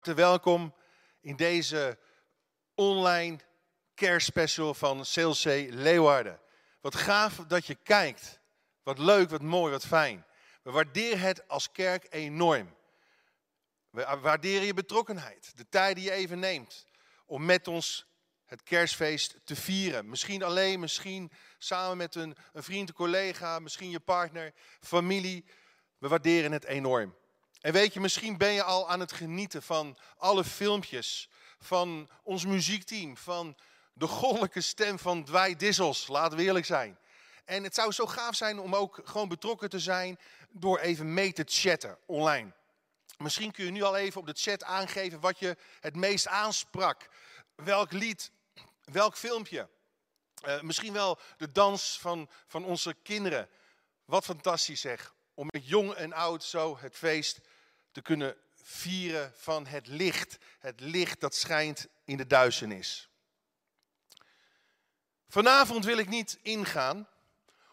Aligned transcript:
welkom 0.00 0.74
in 1.20 1.36
deze 1.36 1.98
online 2.74 3.38
kerstspecial 3.94 4.74
van 4.74 5.02
CLC 5.02 5.44
Leeuwarden. 5.70 6.40
Wat 6.80 6.94
gaaf 6.94 7.36
dat 7.36 7.66
je 7.66 7.74
kijkt. 7.74 8.40
Wat 8.82 8.98
leuk, 8.98 9.30
wat 9.30 9.42
mooi, 9.42 9.72
wat 9.72 9.86
fijn. 9.86 10.26
We 10.62 10.70
waarderen 10.70 11.20
het 11.20 11.48
als 11.48 11.72
kerk 11.72 12.06
enorm. 12.10 12.76
We 13.90 14.18
waarderen 14.20 14.66
je 14.66 14.74
betrokkenheid, 14.74 15.52
de 15.56 15.68
tijd 15.68 15.96
die 15.96 16.04
je 16.04 16.12
even 16.12 16.38
neemt 16.38 16.86
om 17.26 17.44
met 17.44 17.68
ons 17.68 18.06
het 18.44 18.62
kerstfeest 18.62 19.36
te 19.44 19.56
vieren. 19.56 20.08
Misschien 20.08 20.42
alleen, 20.42 20.80
misschien 20.80 21.30
samen 21.58 21.96
met 21.96 22.14
een, 22.14 22.36
een 22.52 22.62
vriend, 22.62 22.88
een 22.88 22.94
collega, 22.94 23.58
misschien 23.58 23.90
je 23.90 24.00
partner, 24.00 24.52
familie. 24.80 25.44
We 25.98 26.08
waarderen 26.08 26.52
het 26.52 26.64
enorm. 26.64 27.18
En 27.60 27.72
weet 27.72 27.92
je, 27.92 28.00
misschien 28.00 28.36
ben 28.36 28.52
je 28.52 28.62
al 28.62 28.88
aan 28.88 29.00
het 29.00 29.12
genieten 29.12 29.62
van 29.62 29.98
alle 30.16 30.44
filmpjes, 30.44 31.28
van 31.58 32.10
ons 32.22 32.44
muziekteam, 32.44 33.16
van 33.16 33.56
de 33.92 34.06
goddelijke 34.06 34.60
stem 34.60 34.98
van 34.98 35.24
Dwight 35.24 35.58
Dissels, 35.58 36.06
laten 36.06 36.36
we 36.38 36.44
eerlijk 36.44 36.66
zijn. 36.66 36.98
En 37.44 37.62
het 37.62 37.74
zou 37.74 37.92
zo 37.92 38.06
gaaf 38.06 38.34
zijn 38.34 38.58
om 38.58 38.74
ook 38.74 39.00
gewoon 39.04 39.28
betrokken 39.28 39.70
te 39.70 39.78
zijn 39.78 40.18
door 40.48 40.78
even 40.78 41.14
mee 41.14 41.32
te 41.32 41.44
chatten 41.46 41.98
online. 42.06 42.52
Misschien 43.18 43.52
kun 43.52 43.64
je 43.64 43.70
nu 43.70 43.82
al 43.82 43.96
even 43.96 44.20
op 44.20 44.26
de 44.26 44.34
chat 44.36 44.64
aangeven 44.64 45.20
wat 45.20 45.38
je 45.38 45.56
het 45.80 45.96
meest 45.96 46.26
aansprak. 46.26 47.08
Welk 47.54 47.92
lied, 47.92 48.30
welk 48.84 49.16
filmpje. 49.16 49.68
Uh, 50.46 50.60
misschien 50.60 50.92
wel 50.92 51.18
de 51.36 51.52
dans 51.52 51.98
van, 52.00 52.28
van 52.46 52.64
onze 52.64 52.96
kinderen. 53.02 53.48
Wat 54.04 54.24
fantastisch 54.24 54.80
zeg. 54.80 55.14
Om 55.40 55.48
met 55.50 55.68
jong 55.68 55.92
en 55.92 56.12
oud 56.12 56.44
zo 56.44 56.78
het 56.78 56.96
feest 56.96 57.40
te 57.92 58.02
kunnen 58.02 58.36
vieren 58.54 59.32
van 59.36 59.66
het 59.66 59.86
licht. 59.86 60.38
Het 60.58 60.80
licht 60.80 61.20
dat 61.20 61.34
schijnt 61.34 61.86
in 62.04 62.16
de 62.16 62.26
duisternis. 62.26 63.08
Vanavond 65.28 65.84
wil 65.84 65.98
ik 65.98 66.08
niet 66.08 66.38
ingaan 66.42 67.08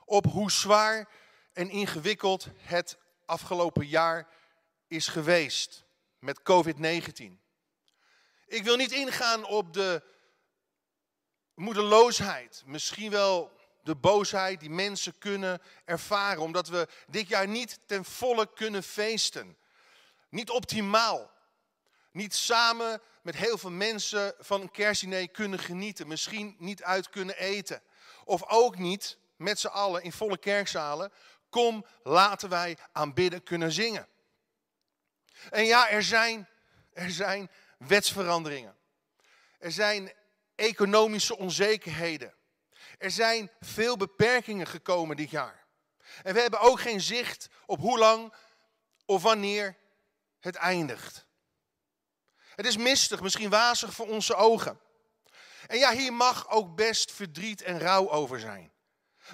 op 0.06 0.26
hoe 0.26 0.52
zwaar 0.52 1.10
en 1.54 1.70
ingewikkeld 1.70 2.48
het 2.58 2.98
afgelopen 3.26 3.88
jaar 3.88 4.28
is 4.88 5.08
geweest 5.08 5.86
met 6.20 6.40
COVID-19. 6.40 7.24
Ik 8.46 8.64
wil 8.64 8.76
niet 8.76 8.92
ingaan 8.92 9.46
op 9.46 9.74
de 9.74 10.04
moedeloosheid, 11.54 12.64
misschien 12.66 13.12
wel 13.12 13.57
de 13.88 13.96
boosheid 13.96 14.60
die 14.60 14.70
mensen 14.70 15.18
kunnen 15.18 15.62
ervaren, 15.86 16.42
omdat 16.42 16.68
we 16.68 16.88
dit 17.08 17.28
jaar 17.28 17.48
niet 17.48 17.80
ten 17.86 18.06
volle 18.06 18.54
kunnen 18.54 18.84
feesten. 18.84 19.58
Niet 20.30 20.50
optimaal. 20.50 21.32
Niet 22.12 22.36
samen 22.36 23.02
met 23.22 23.36
heel 23.36 23.58
veel 23.58 23.72
mensen 23.72 24.34
van 24.40 24.62
een 24.62 24.72
kerstdiner 24.72 25.30
kunnen 25.30 25.60
genieten. 25.60 26.08
Misschien 26.08 26.56
niet 26.60 26.84
uit 26.84 27.10
kunnen 27.10 27.38
eten. 27.38 27.82
Of 28.24 28.44
ook 28.48 28.78
niet 28.78 29.18
met 29.36 29.60
z'n 29.60 29.68
allen 29.68 30.04
in 30.04 30.12
volle 30.12 30.38
kerkzalen. 30.38 31.12
Kom, 31.50 31.86
laten 32.04 32.50
wij 32.50 32.78
aanbidden 32.92 33.44
kunnen 33.44 33.72
zingen. 33.72 34.08
En 35.50 35.66
ja, 35.66 35.90
er 35.90 36.04
zijn, 36.04 36.48
er 36.94 37.12
zijn 37.12 37.50
wetsveranderingen. 37.78 38.76
Er 39.60 39.72
zijn 39.72 40.14
economische 40.56 41.38
onzekerheden. 41.38 42.37
Er 42.98 43.12
zijn 43.12 43.52
veel 43.60 43.98
beperkingen 43.98 44.68
gekomen 44.68 45.16
dit 45.16 45.30
jaar. 45.30 45.66
En 46.24 46.34
we 46.34 46.42
hebben 46.42 46.60
ook 46.60 46.80
geen 46.80 47.02
zicht 47.02 47.48
op 47.66 47.80
hoe 47.80 47.98
lang 47.98 48.34
of 49.06 49.22
wanneer 49.22 49.78
het 50.40 50.56
eindigt. 50.56 51.26
Het 52.56 52.66
is 52.66 52.78
mistig, 52.78 53.22
misschien 53.22 53.50
wazig 53.50 53.94
voor 53.94 54.08
onze 54.08 54.36
ogen. 54.36 54.80
En 55.68 55.78
ja, 55.78 55.92
hier 55.92 56.14
mag 56.14 56.50
ook 56.50 56.76
best 56.76 57.12
verdriet 57.12 57.62
en 57.62 57.80
rouw 57.80 58.10
over 58.10 58.40
zijn. 58.40 58.72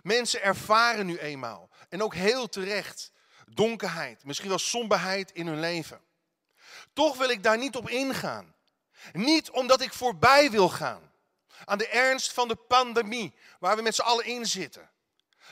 Mensen 0.02 0.42
ervaren 0.42 1.06
nu 1.06 1.18
eenmaal, 1.18 1.70
en 1.90 2.04
ook 2.04 2.14
heel 2.14 2.50
terecht, 2.50 3.12
donkerheid, 3.46 4.26
misschien 4.26 4.50
wel 4.50 4.60
somberheid 4.60 5.32
in 5.32 5.48
hun 5.48 5.60
leven. 5.60 6.02
Toch 6.94 7.18
wil 7.18 7.30
ik 7.30 7.44
daar 7.44 7.58
niet 7.58 7.76
op 7.76 7.90
ingaan. 7.90 8.56
Niet 9.12 9.50
omdat 9.50 9.82
ik 9.82 9.94
voorbij 9.94 10.52
wil 10.52 10.70
gaan 10.70 11.13
aan 11.66 11.78
de 11.78 11.88
ernst 11.88 12.32
van 12.32 12.48
de 12.48 12.56
pandemie 12.56 13.34
waar 13.60 13.76
we 13.76 13.82
met 13.82 13.96
z'n 13.96 14.02
allen 14.02 14.26
in 14.26 14.46
zitten. 14.46 14.92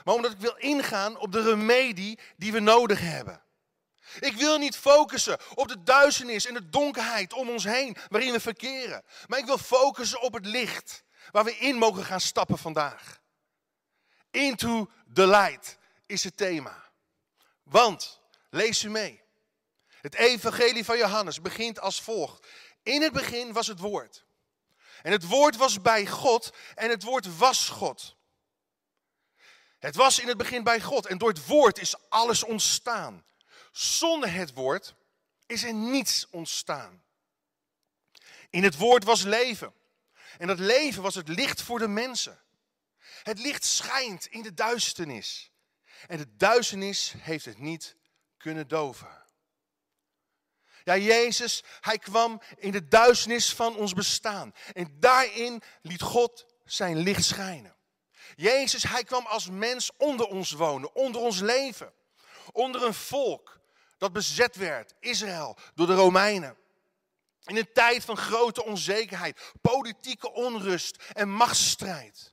Maar 0.04 0.14
omdat 0.14 0.32
ik 0.32 0.38
wil 0.38 0.56
ingaan 0.56 1.16
op 1.18 1.32
de 1.32 1.42
remedie 1.42 2.18
die 2.36 2.52
we 2.52 2.60
nodig 2.60 3.00
hebben. 3.00 3.42
Ik 4.18 4.32
wil 4.32 4.58
niet 4.58 4.76
focussen 4.76 5.38
op 5.54 5.68
de 5.68 5.82
duisternis 5.82 6.46
en 6.46 6.54
de 6.54 6.68
donkerheid 6.68 7.32
om 7.32 7.50
ons 7.50 7.64
heen 7.64 7.96
waarin 8.08 8.32
we 8.32 8.40
verkeren. 8.40 9.04
Maar 9.26 9.38
ik 9.38 9.44
wil 9.46 9.58
focussen 9.58 10.20
op 10.20 10.32
het 10.32 10.46
licht 10.46 11.02
waar 11.30 11.44
we 11.44 11.56
in 11.56 11.76
mogen 11.76 12.04
gaan 12.04 12.20
stappen 12.20 12.58
vandaag. 12.58 13.20
Into 14.30 14.90
the 15.12 15.26
light 15.26 15.78
is 16.06 16.24
het 16.24 16.36
thema. 16.36 16.90
Want, 17.62 18.20
lees 18.50 18.82
u 18.82 18.90
mee. 18.90 19.22
Het 20.00 20.14
evangelie 20.14 20.84
van 20.84 20.98
Johannes 20.98 21.40
begint 21.40 21.80
als 21.80 22.02
volgt. 22.02 22.46
In 22.82 23.02
het 23.02 23.12
begin 23.12 23.52
was 23.52 23.66
het 23.66 23.78
woord. 23.78 24.24
En 25.02 25.12
het 25.12 25.26
woord 25.26 25.56
was 25.56 25.80
bij 25.80 26.06
God 26.06 26.52
en 26.74 26.90
het 26.90 27.02
woord 27.02 27.36
was 27.36 27.68
God. 27.68 28.16
Het 29.78 29.94
was 29.94 30.18
in 30.18 30.28
het 30.28 30.36
begin 30.36 30.62
bij 30.62 30.80
God 30.80 31.06
en 31.06 31.18
door 31.18 31.28
het 31.28 31.46
woord 31.46 31.78
is 31.78 32.08
alles 32.08 32.42
ontstaan. 32.44 33.24
Zonder 33.72 34.32
het 34.32 34.52
woord 34.52 34.94
is 35.46 35.62
er 35.62 35.74
niets 35.74 36.26
ontstaan. 36.30 37.02
In 38.50 38.62
het 38.62 38.76
woord 38.76 39.04
was 39.04 39.22
leven. 39.22 39.74
En 40.38 40.46
dat 40.46 40.58
leven 40.58 41.02
was 41.02 41.14
het 41.14 41.28
licht 41.28 41.62
voor 41.62 41.78
de 41.78 41.88
mensen. 41.88 42.40
Het 43.22 43.38
licht 43.38 43.64
schijnt 43.64 44.26
in 44.26 44.42
de 44.42 44.54
duisternis. 44.54 45.50
En 46.06 46.18
de 46.18 46.36
duisternis 46.36 47.14
heeft 47.18 47.44
het 47.44 47.58
niet 47.58 47.96
kunnen 48.36 48.68
doven. 48.68 49.21
Ja, 50.84 50.96
Jezus, 50.96 51.62
hij 51.80 51.98
kwam 51.98 52.42
in 52.56 52.70
de 52.70 52.88
duisternis 52.88 53.52
van 53.52 53.76
ons 53.76 53.92
bestaan. 53.92 54.54
En 54.72 54.96
daarin 55.00 55.62
liet 55.82 56.02
God 56.02 56.46
zijn 56.64 56.96
licht 56.96 57.24
schijnen. 57.24 57.76
Jezus, 58.34 58.82
hij 58.82 59.04
kwam 59.04 59.26
als 59.26 59.50
mens 59.50 59.90
onder 59.96 60.26
ons 60.26 60.52
wonen, 60.52 60.94
onder 60.94 61.20
ons 61.20 61.40
leven. 61.40 61.92
Onder 62.52 62.82
een 62.82 62.94
volk 62.94 63.60
dat 63.98 64.12
bezet 64.12 64.56
werd, 64.56 64.94
Israël, 65.00 65.56
door 65.74 65.86
de 65.86 65.94
Romeinen. 65.94 66.56
In 67.44 67.56
een 67.56 67.72
tijd 67.72 68.04
van 68.04 68.16
grote 68.16 68.64
onzekerheid, 68.64 69.52
politieke 69.60 70.32
onrust 70.32 70.96
en 71.12 71.30
machtsstrijd. 71.30 72.31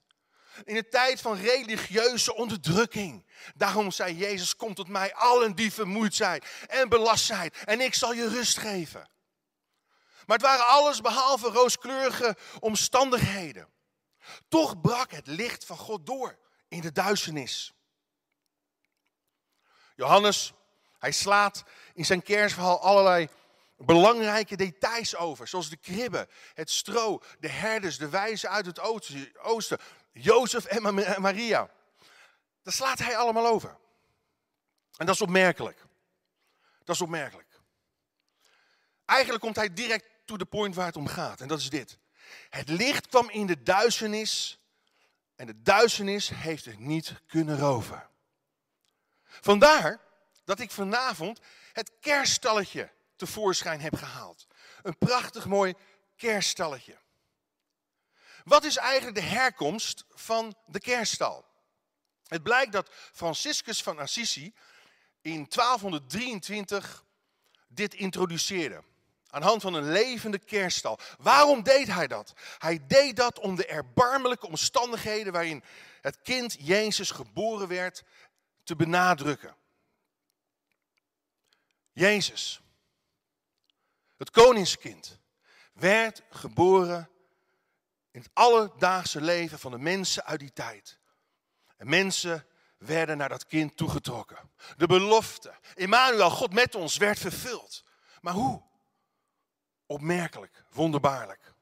In 0.63 0.75
een 0.75 0.89
tijd 0.89 1.21
van 1.21 1.35
religieuze 1.35 2.35
onderdrukking. 2.35 3.25
Daarom 3.55 3.91
zei 3.91 4.15
Jezus, 4.15 4.55
kom 4.55 4.73
tot 4.73 4.87
mij, 4.87 5.13
allen 5.15 5.55
die 5.55 5.73
vermoeid 5.73 6.15
zijn 6.15 6.41
en 6.67 6.89
belast 6.89 7.25
zijn. 7.25 7.51
En 7.65 7.81
ik 7.81 7.93
zal 7.93 8.13
je 8.13 8.29
rust 8.29 8.57
geven. 8.57 9.09
Maar 10.25 10.37
het 10.37 10.45
waren 10.45 10.67
alles 10.67 11.01
behalve 11.01 11.47
rooskleurige 11.47 12.37
omstandigheden. 12.59 13.69
Toch 14.47 14.81
brak 14.81 15.11
het 15.11 15.27
licht 15.27 15.65
van 15.65 15.77
God 15.77 16.05
door 16.05 16.37
in 16.67 16.81
de 16.81 16.91
duisternis. 16.91 17.73
Johannes 19.95 20.53
hij 20.99 21.11
slaat 21.11 21.63
in 21.93 22.05
zijn 22.05 22.21
kerstverhaal 22.21 22.81
allerlei 22.81 23.29
belangrijke 23.77 24.55
details 24.55 25.15
over. 25.15 25.47
Zoals 25.47 25.69
de 25.69 25.77
kribben, 25.77 26.27
het 26.53 26.71
stro, 26.71 27.21
de 27.39 27.49
herders, 27.49 27.97
de 27.97 28.09
wijzen 28.09 28.49
uit 28.49 28.65
het 28.65 28.79
oosten, 29.37 29.79
Jozef 30.21 30.65
en 30.65 30.81
Maria. 31.21 31.69
Dat 32.63 32.73
slaat 32.73 32.99
hij 32.99 33.17
allemaal 33.17 33.47
over. 33.47 33.77
En 34.97 35.05
dat 35.05 35.15
is 35.15 35.21
opmerkelijk. 35.21 35.85
Dat 36.83 36.95
is 36.95 37.01
opmerkelijk. 37.01 37.47
Eigenlijk 39.05 39.41
komt 39.41 39.55
hij 39.55 39.73
direct 39.73 40.05
to 40.25 40.37
the 40.37 40.45
point 40.45 40.75
waar 40.75 40.85
het 40.85 40.95
om 40.95 41.07
gaat. 41.07 41.41
En 41.41 41.47
dat 41.47 41.59
is 41.59 41.69
dit. 41.69 41.97
Het 42.49 42.69
licht 42.69 43.07
kwam 43.07 43.29
in 43.29 43.45
de 43.45 43.63
duisternis 43.63 44.59
en 45.35 45.45
de 45.45 45.61
duisternis 45.61 46.29
heeft 46.29 46.65
het 46.65 46.79
niet 46.79 47.13
kunnen 47.27 47.57
roven. 47.57 48.09
Vandaar 49.23 49.99
dat 50.43 50.59
ik 50.59 50.71
vanavond 50.71 51.39
het 51.73 51.91
kerststalletje 51.99 52.91
tevoorschijn 53.15 53.81
heb 53.81 53.95
gehaald. 53.95 54.47
Een 54.81 54.97
prachtig 54.97 55.45
mooi 55.45 55.73
kerststalletje. 56.15 56.97
Wat 58.45 58.63
is 58.63 58.77
eigenlijk 58.77 59.15
de 59.15 59.25
herkomst 59.25 60.05
van 60.09 60.55
de 60.65 60.79
kerststal? 60.79 61.45
Het 62.27 62.43
blijkt 62.43 62.71
dat 62.71 62.89
Franciscus 62.91 63.83
van 63.83 63.99
Assisi 63.99 64.53
in 65.21 65.45
1223 65.49 67.05
dit 67.67 67.93
introduceerde. 67.93 68.83
Aan 69.29 69.41
hand 69.41 69.61
van 69.61 69.73
een 69.73 69.91
levende 69.91 70.39
kerststal. 70.39 70.99
Waarom 71.17 71.63
deed 71.63 71.87
hij 71.87 72.07
dat? 72.07 72.33
Hij 72.57 72.87
deed 72.87 73.15
dat 73.15 73.39
om 73.39 73.55
de 73.55 73.65
erbarmelijke 73.65 74.47
omstandigheden 74.47 75.33
waarin 75.33 75.63
het 76.01 76.21
kind 76.21 76.55
Jezus 76.59 77.11
geboren 77.11 77.67
werd 77.67 78.03
te 78.63 78.75
benadrukken. 78.75 79.55
Jezus. 81.91 82.61
Het 84.17 84.29
koningskind 84.29 85.19
werd 85.73 86.21
geboren 86.29 87.09
in 88.11 88.21
het 88.21 88.29
alledaagse 88.33 89.21
leven 89.21 89.59
van 89.59 89.71
de 89.71 89.77
mensen 89.77 90.25
uit 90.25 90.39
die 90.39 90.53
tijd. 90.53 90.99
En 91.77 91.89
mensen 91.89 92.47
werden 92.77 93.17
naar 93.17 93.29
dat 93.29 93.45
kind 93.45 93.77
toegetrokken. 93.77 94.51
De 94.77 94.87
belofte, 94.87 95.53
Emmanuel, 95.75 96.29
God 96.29 96.53
met 96.53 96.75
ons, 96.75 96.97
werd 96.97 97.19
vervuld. 97.19 97.83
Maar 98.21 98.33
hoe? 98.33 98.61
Opmerkelijk, 99.85 100.63
wonderbaarlijk. 100.69 101.53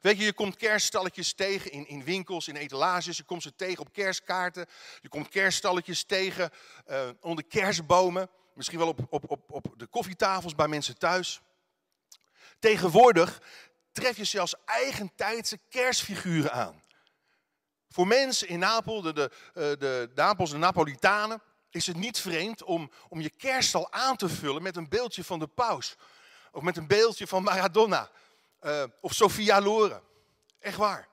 Weet 0.00 0.18
je, 0.18 0.24
je 0.24 0.32
komt 0.32 0.56
kerststalletjes 0.56 1.34
tegen 1.34 1.70
in, 1.70 1.86
in 1.86 2.04
winkels, 2.04 2.48
in 2.48 2.56
etalages. 2.56 3.16
Je 3.16 3.22
komt 3.22 3.42
ze 3.42 3.54
tegen 3.54 3.80
op 3.80 3.92
kerstkaarten. 3.92 4.66
Je 5.00 5.08
komt 5.08 5.28
kerststalletjes 5.28 6.04
tegen 6.04 6.50
uh, 6.86 7.08
onder 7.20 7.44
kerstbomen. 7.44 8.30
Misschien 8.54 8.78
wel 8.78 8.88
op, 8.88 9.06
op, 9.08 9.30
op, 9.30 9.50
op 9.50 9.74
de 9.76 9.86
koffietafels 9.86 10.54
bij 10.54 10.68
mensen 10.68 10.98
thuis. 10.98 11.40
Tegenwoordig 12.58 13.42
tref 14.00 14.16
je 14.16 14.24
zelfs 14.24 14.54
eigentijdse 14.64 15.58
kerstfiguren 15.68 16.52
aan. 16.52 16.82
Voor 17.88 18.06
mensen 18.06 18.48
in 18.48 18.58
Napel, 18.58 19.00
de, 19.00 19.12
de, 19.12 19.30
eh, 19.54 19.62
de 19.78 20.10
Napels, 20.14 20.50
de 20.50 20.56
Napolitanen, 20.56 21.42
is 21.70 21.86
het 21.86 21.96
niet 21.96 22.18
vreemd 22.18 22.62
om, 22.62 22.90
om 23.08 23.20
je 23.20 23.30
kerststal 23.30 23.92
aan 23.92 24.16
te 24.16 24.28
vullen 24.28 24.62
met 24.62 24.76
een 24.76 24.88
beeldje 24.88 25.24
van 25.24 25.38
de 25.38 25.46
paus. 25.46 25.96
Of 26.52 26.62
met 26.62 26.76
een 26.76 26.86
beeldje 26.86 27.26
van 27.26 27.42
Maradona. 27.42 28.10
Uh, 28.62 28.84
of 29.00 29.12
Sofia 29.12 29.60
Loren. 29.60 30.02
Echt 30.58 30.76
waar. 30.76 31.08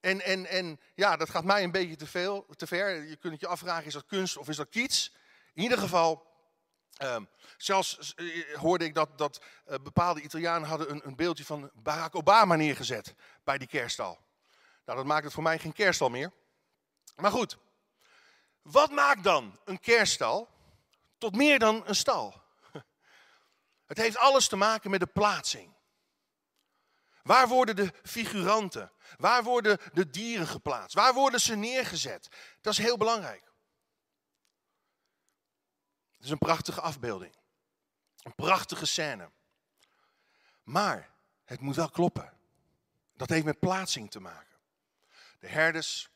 En, 0.00 0.20
en, 0.20 0.46
en 0.46 0.80
ja, 0.94 1.16
dat 1.16 1.30
gaat 1.30 1.44
mij 1.44 1.62
een 1.62 1.70
beetje 1.70 1.96
te, 1.96 2.06
veel, 2.06 2.46
te 2.56 2.66
ver. 2.66 3.08
Je 3.08 3.16
kunt 3.16 3.32
het 3.32 3.40
je 3.40 3.46
afvragen, 3.46 3.86
is 3.86 3.92
dat 3.92 4.06
kunst 4.06 4.36
of 4.36 4.48
is 4.48 4.56
dat 4.56 4.68
kiets? 4.68 5.12
In 5.54 5.62
ieder 5.62 5.78
geval, 5.78 6.26
uh, 7.02 7.16
zelfs 7.56 8.12
uh, 8.16 8.56
hoorde 8.56 8.84
ik 8.84 8.94
dat, 8.94 9.18
dat 9.18 9.40
uh, 9.68 9.74
bepaalde 9.82 10.20
Italianen 10.20 10.68
hadden 10.68 10.90
een, 10.90 11.00
een 11.04 11.16
beeldje 11.16 11.44
van 11.44 11.70
Barack 11.74 12.14
Obama 12.14 12.54
neergezet 12.54 13.14
bij 13.44 13.58
die 13.58 13.68
kerststal. 13.68 14.18
Nou, 14.84 14.98
dat 14.98 15.06
maakt 15.06 15.24
het 15.24 15.32
voor 15.32 15.42
mij 15.42 15.58
geen 15.58 15.72
kerststal 15.72 16.08
meer. 16.08 16.32
Maar 17.16 17.30
goed, 17.30 17.58
wat 18.62 18.90
maakt 18.90 19.22
dan 19.22 19.58
een 19.64 19.80
kerststal 19.80 20.48
tot 21.18 21.36
meer 21.36 21.58
dan 21.58 21.82
een 21.86 21.94
stal? 21.94 22.42
Het 23.86 23.98
heeft 23.98 24.16
alles 24.16 24.48
te 24.48 24.56
maken 24.56 24.90
met 24.90 25.00
de 25.00 25.06
plaatsing. 25.06 25.74
Waar 27.22 27.48
worden 27.48 27.76
de 27.76 27.92
figuranten? 28.02 28.92
Waar 29.16 29.42
worden 29.42 29.78
de 29.92 30.10
dieren 30.10 30.46
geplaatst? 30.46 30.94
Waar 30.94 31.14
worden 31.14 31.40
ze 31.40 31.56
neergezet? 31.56 32.28
Dat 32.60 32.72
is 32.72 32.78
heel 32.78 32.96
belangrijk. 32.96 33.42
Het 36.16 36.24
is 36.24 36.30
een 36.30 36.38
prachtige 36.38 36.80
afbeelding. 36.80 37.34
Een 38.22 38.34
prachtige 38.34 38.86
scène. 38.86 39.30
Maar 40.62 41.14
het 41.44 41.60
moet 41.60 41.76
wel 41.76 41.90
kloppen. 41.90 42.32
Dat 43.12 43.28
heeft 43.28 43.44
met 43.44 43.58
plaatsing 43.58 44.10
te 44.10 44.20
maken. 44.20 44.56
De 45.38 45.48
herders 45.48 46.10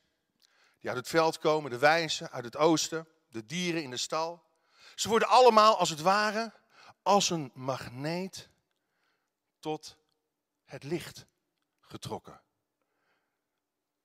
die 0.79 0.89
uit 0.89 0.99
het 0.99 1.09
veld 1.09 1.39
komen, 1.39 1.71
de 1.71 1.79
wijzen 1.79 2.31
uit 2.31 2.45
het 2.45 2.57
oosten, 2.57 3.09
de 3.29 3.47
dieren 3.47 3.83
in 3.83 3.91
de 3.91 3.97
stal. 3.97 4.49
Ze 4.95 5.09
worden 5.09 5.29
allemaal 5.29 5.79
als 5.79 5.91
het 5.91 6.01
ware 6.01 6.53
als 7.03 7.31
een 7.31 7.51
magneet 7.55 8.49
tot 9.59 9.97
het 10.65 10.83
licht 10.83 11.27
getrokken. 11.81 12.43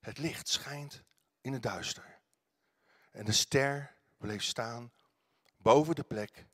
Het 0.00 0.18
licht 0.18 0.48
schijnt 0.48 1.02
in 1.40 1.52
het 1.52 1.62
duister. 1.62 2.20
En 3.10 3.24
de 3.24 3.32
ster 3.32 3.96
bleef 4.16 4.42
staan 4.42 4.92
boven 5.66 5.94
de 5.94 6.02
plek 6.02 6.46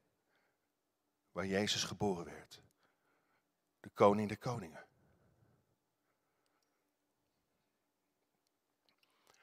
waar 1.32 1.47
Jezus 1.47 1.85
geboren 1.85 2.25
werd. 2.25 2.61
De 3.81 3.91
koning 3.94 4.29
der 4.29 4.38
koningen. 4.38 4.85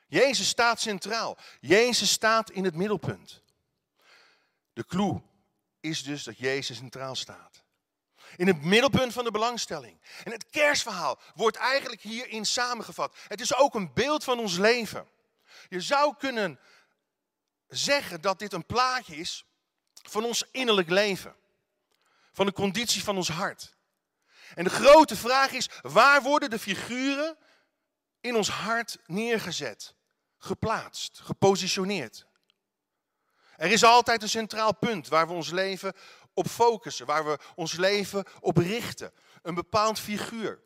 Jezus 0.08 0.48
staat 0.48 0.82
centraal. 0.82 1.38
Jezus 1.60 2.12
staat 2.12 2.50
in 2.50 2.64
het 2.64 2.76
middelpunt. 2.76 3.44
De 4.74 4.86
clue 4.86 5.22
is 5.80 6.04
dus 6.04 6.24
dat 6.24 6.38
Jezus 6.38 6.78
centraal 6.78 7.16
staat. 7.16 7.64
In 8.36 8.48
het 8.48 8.64
middelpunt 8.64 9.14
van 9.14 9.24
de 9.24 9.32
belangstelling. 9.32 10.02
En 10.24 10.32
het 10.32 10.50
kerstverhaal 10.50 11.20
wordt 11.36 11.58
eigenlijk 11.58 12.02
hierin 12.02 12.46
samengevat. 12.46 13.16
Het 13.28 13.42
is 13.42 13.56
ook 13.56 13.76
een 13.76 13.94
beeld 13.94 14.24
van 14.24 14.40
ons 14.40 14.58
leven. 14.58 15.10
Je 15.68 15.82
zou 15.82 16.16
kunnen 16.18 16.60
zeggen 17.68 18.22
dat 18.22 18.40
dit 18.40 18.54
een 18.54 18.66
plaatje 18.66 19.16
is 19.16 19.44
van 20.02 20.26
ons 20.26 20.44
innerlijk 20.52 20.90
leven. 20.90 21.36
Van 22.32 22.46
de 22.46 22.52
conditie 22.52 23.04
van 23.04 23.16
ons 23.16 23.30
hart. 23.30 23.78
En 24.56 24.64
de 24.64 24.70
grote 24.70 25.16
vraag 25.16 25.52
is, 25.52 25.70
waar 25.82 26.22
worden 26.22 26.50
de 26.50 26.60
figuren 26.60 27.38
in 28.22 28.36
ons 28.36 28.50
hart 28.50 28.98
neergezet? 29.06 29.96
Geplaatst, 30.38 31.20
gepositioneerd? 31.20 32.28
Er 33.56 33.72
is 33.72 33.84
altijd 33.84 34.22
een 34.22 34.30
centraal 34.30 34.76
punt 34.76 35.08
waar 35.08 35.28
we 35.28 35.34
ons 35.34 35.50
leven 35.50 35.94
op 36.34 36.48
focussen, 36.48 37.06
waar 37.06 37.26
we 37.26 37.40
ons 37.56 37.74
leven 37.74 38.26
op 38.40 38.58
richten. 38.58 39.14
Een 39.42 39.54
bepaald 39.54 40.00
figuur. 40.00 40.62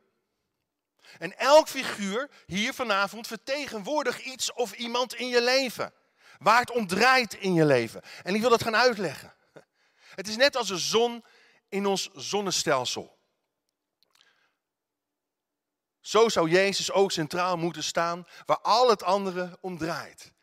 En 1.20 1.38
elk 1.38 1.68
figuur 1.68 2.30
hier 2.46 2.74
vanavond 2.74 3.28
vertegenwoordigt 3.28 4.20
iets 4.20 4.54
of 4.54 4.74
iemand 4.74 5.14
in 5.14 5.28
je 5.28 5.42
leven. 5.42 5.94
Waar 6.44 6.60
het 6.60 6.72
om 6.72 6.88
draait 6.88 7.34
in 7.34 7.54
je 7.54 7.66
leven. 7.66 8.02
En 8.24 8.36
ik 8.36 8.42
wil 8.42 8.50
dat 8.50 8.64
gaan 8.64 8.76
uitleggen. 8.76 9.34
Het 10.16 10.28
is 10.28 10.36
net 10.36 10.56
als 10.56 10.68
de 10.68 10.78
zon 10.78 11.24
in 11.70 11.86
ons 11.86 12.10
zonnestelsel. 12.14 13.18
Zo 16.00 16.30
zou 16.30 16.50
Jezus 16.50 16.92
ook 16.92 17.12
centraal 17.12 17.58
moeten 17.58 17.84
staan, 17.84 18.28
waar 18.46 18.60
al 18.60 18.90
het 18.90 19.04
andere 19.04 19.58
om 19.62 19.78
draait. 19.78 20.34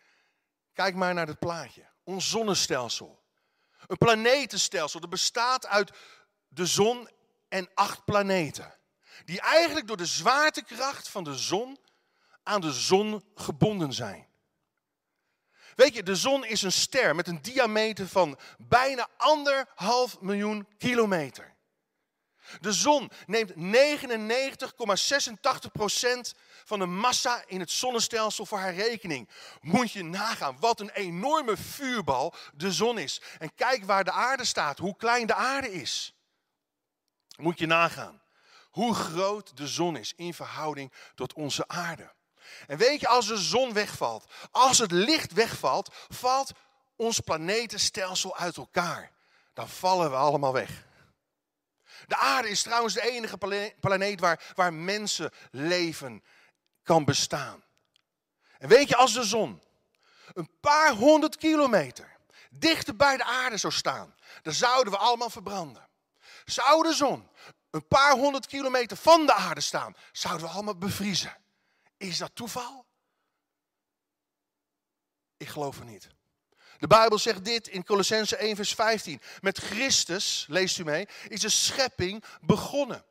Kijk 0.72 0.94
maar 0.94 1.14
naar 1.14 1.26
het 1.26 1.38
plaatje. 1.38 1.88
Ons 2.04 2.30
zonnestelsel. 2.30 3.22
Een 3.86 3.98
planetenstelsel 3.98 5.00
dat 5.00 5.10
bestaat 5.10 5.66
uit 5.66 5.90
de 6.48 6.66
zon 6.66 7.08
en 7.48 7.70
acht 7.74 8.04
planeten. 8.04 8.74
Die 9.24 9.40
eigenlijk 9.40 9.86
door 9.86 9.96
de 9.96 10.06
zwaartekracht 10.06 11.08
van 11.08 11.24
de 11.24 11.36
zon 11.36 11.78
aan 12.42 12.60
de 12.60 12.72
zon 12.72 13.24
gebonden 13.34 13.92
zijn. 13.92 14.29
Weet 15.76 15.94
je, 15.94 16.02
de 16.02 16.16
zon 16.16 16.44
is 16.44 16.62
een 16.62 16.72
ster 16.72 17.14
met 17.14 17.28
een 17.28 17.42
diameter 17.42 18.08
van 18.08 18.38
bijna 18.58 19.08
anderhalf 19.16 20.20
miljoen 20.20 20.66
kilometer. 20.78 21.58
De 22.60 22.72
zon 22.72 23.10
neemt 23.26 23.52
99,86% 23.52 23.56
van 26.64 26.78
de 26.78 26.86
massa 26.86 27.42
in 27.46 27.60
het 27.60 27.70
zonnestelsel 27.70 28.46
voor 28.46 28.58
haar 28.58 28.74
rekening. 28.74 29.28
Moet 29.60 29.92
je 29.92 30.04
nagaan 30.04 30.56
wat 30.60 30.80
een 30.80 30.90
enorme 30.90 31.56
vuurbal 31.56 32.34
de 32.54 32.72
zon 32.72 32.98
is. 32.98 33.22
En 33.38 33.54
kijk 33.54 33.84
waar 33.84 34.04
de 34.04 34.12
aarde 34.12 34.44
staat, 34.44 34.78
hoe 34.78 34.96
klein 34.96 35.26
de 35.26 35.34
aarde 35.34 35.72
is. 35.72 36.14
Moet 37.36 37.58
je 37.58 37.66
nagaan 37.66 38.22
hoe 38.70 38.94
groot 38.94 39.56
de 39.56 39.66
zon 39.66 39.96
is 39.96 40.12
in 40.16 40.34
verhouding 40.34 40.92
tot 41.14 41.32
onze 41.32 41.68
aarde. 41.68 42.12
En 42.66 42.78
weet 42.78 43.00
je, 43.00 43.08
als 43.08 43.26
de 43.26 43.36
zon 43.36 43.72
wegvalt, 43.72 44.24
als 44.50 44.78
het 44.78 44.90
licht 44.90 45.32
wegvalt, 45.32 45.94
valt 46.08 46.52
ons 46.96 47.20
planetenstelsel 47.20 48.36
uit 48.36 48.56
elkaar. 48.56 49.12
Dan 49.54 49.68
vallen 49.68 50.10
we 50.10 50.16
allemaal 50.16 50.52
weg. 50.52 50.88
De 52.06 52.16
aarde 52.16 52.48
is 52.48 52.62
trouwens 52.62 52.94
de 52.94 53.10
enige 53.10 53.38
planeet 53.80 54.20
waar, 54.20 54.52
waar 54.54 54.74
mensenleven 54.74 56.24
kan 56.82 57.04
bestaan. 57.04 57.62
En 58.58 58.68
weet 58.68 58.88
je, 58.88 58.96
als 58.96 59.12
de 59.12 59.24
zon 59.24 59.62
een 60.34 60.50
paar 60.60 60.92
honderd 60.92 61.36
kilometer 61.36 62.16
dichter 62.50 62.96
bij 62.96 63.16
de 63.16 63.24
aarde 63.24 63.56
zou 63.56 63.72
staan, 63.72 64.14
dan 64.42 64.52
zouden 64.52 64.92
we 64.92 64.98
allemaal 64.98 65.30
verbranden. 65.30 65.88
Zou 66.44 66.82
de 66.82 66.94
zon 66.94 67.28
een 67.70 67.86
paar 67.86 68.12
honderd 68.12 68.46
kilometer 68.46 68.96
van 68.96 69.26
de 69.26 69.34
aarde 69.34 69.60
staan, 69.60 69.96
zouden 70.12 70.46
we 70.46 70.52
allemaal 70.52 70.76
bevriezen. 70.76 71.36
Is 72.00 72.18
dat 72.18 72.34
toeval? 72.34 72.86
Ik 75.36 75.48
geloof 75.48 75.78
het 75.78 75.88
niet. 75.88 76.08
De 76.78 76.86
Bijbel 76.86 77.18
zegt 77.18 77.44
dit 77.44 77.68
in 77.68 77.84
Colossense 77.84 78.36
1 78.36 78.56
vers 78.56 78.74
15. 78.74 79.20
Met 79.40 79.58
Christus, 79.58 80.46
leest 80.48 80.78
u 80.78 80.84
mee, 80.84 81.08
is 81.28 81.40
de 81.40 81.48
schepping 81.48 82.24
begonnen. 82.40 83.04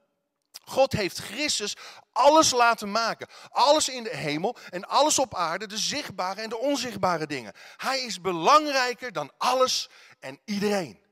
God 0.63 0.91
heeft 0.91 1.17
Christus 1.17 1.75
alles 2.11 2.51
laten 2.51 2.91
maken. 2.91 3.27
Alles 3.49 3.89
in 3.89 4.03
de 4.03 4.15
hemel 4.15 4.57
en 4.69 4.87
alles 4.87 5.19
op 5.19 5.35
aarde, 5.35 5.67
de 5.67 5.77
zichtbare 5.77 6.41
en 6.41 6.49
de 6.49 6.57
onzichtbare 6.57 7.27
dingen. 7.27 7.53
Hij 7.77 7.99
is 8.01 8.21
belangrijker 8.21 9.13
dan 9.13 9.31
alles 9.37 9.89
en 10.19 10.39
iedereen. 10.45 11.03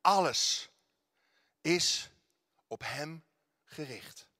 Alles 0.00 0.68
is 1.60 2.10
op 2.66 2.82
Hem 2.84 3.24
gericht. 3.64 4.30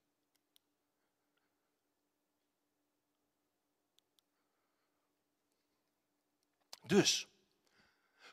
Dus, 6.87 7.27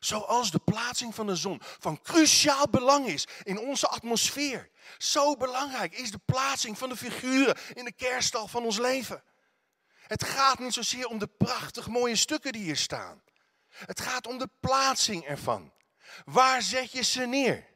Zoals 0.00 0.50
de 0.50 0.58
plaatsing 0.58 1.14
van 1.14 1.26
de 1.26 1.36
zon 1.36 1.60
van 1.62 2.02
cruciaal 2.02 2.68
belang 2.68 3.06
is 3.06 3.26
in 3.42 3.58
onze 3.58 3.88
atmosfeer. 3.88 4.70
Zo 4.98 5.36
belangrijk 5.36 5.94
is 5.94 6.10
de 6.10 6.20
plaatsing 6.24 6.78
van 6.78 6.88
de 6.88 6.96
figuren 6.96 7.56
in 7.74 7.84
de 7.84 7.92
kerststal 7.92 8.48
van 8.48 8.64
ons 8.64 8.78
leven. 8.78 9.22
Het 10.06 10.24
gaat 10.24 10.58
niet 10.58 10.72
zozeer 10.72 11.06
om 11.06 11.18
de 11.18 11.26
prachtig 11.26 11.88
mooie 11.88 12.16
stukken 12.16 12.52
die 12.52 12.62
hier 12.62 12.76
staan. 12.76 13.22
Het 13.68 14.00
gaat 14.00 14.26
om 14.26 14.38
de 14.38 14.48
plaatsing 14.60 15.24
ervan. 15.24 15.72
Waar 16.24 16.62
zet 16.62 16.92
je 16.92 17.02
ze 17.02 17.26
neer? 17.26 17.66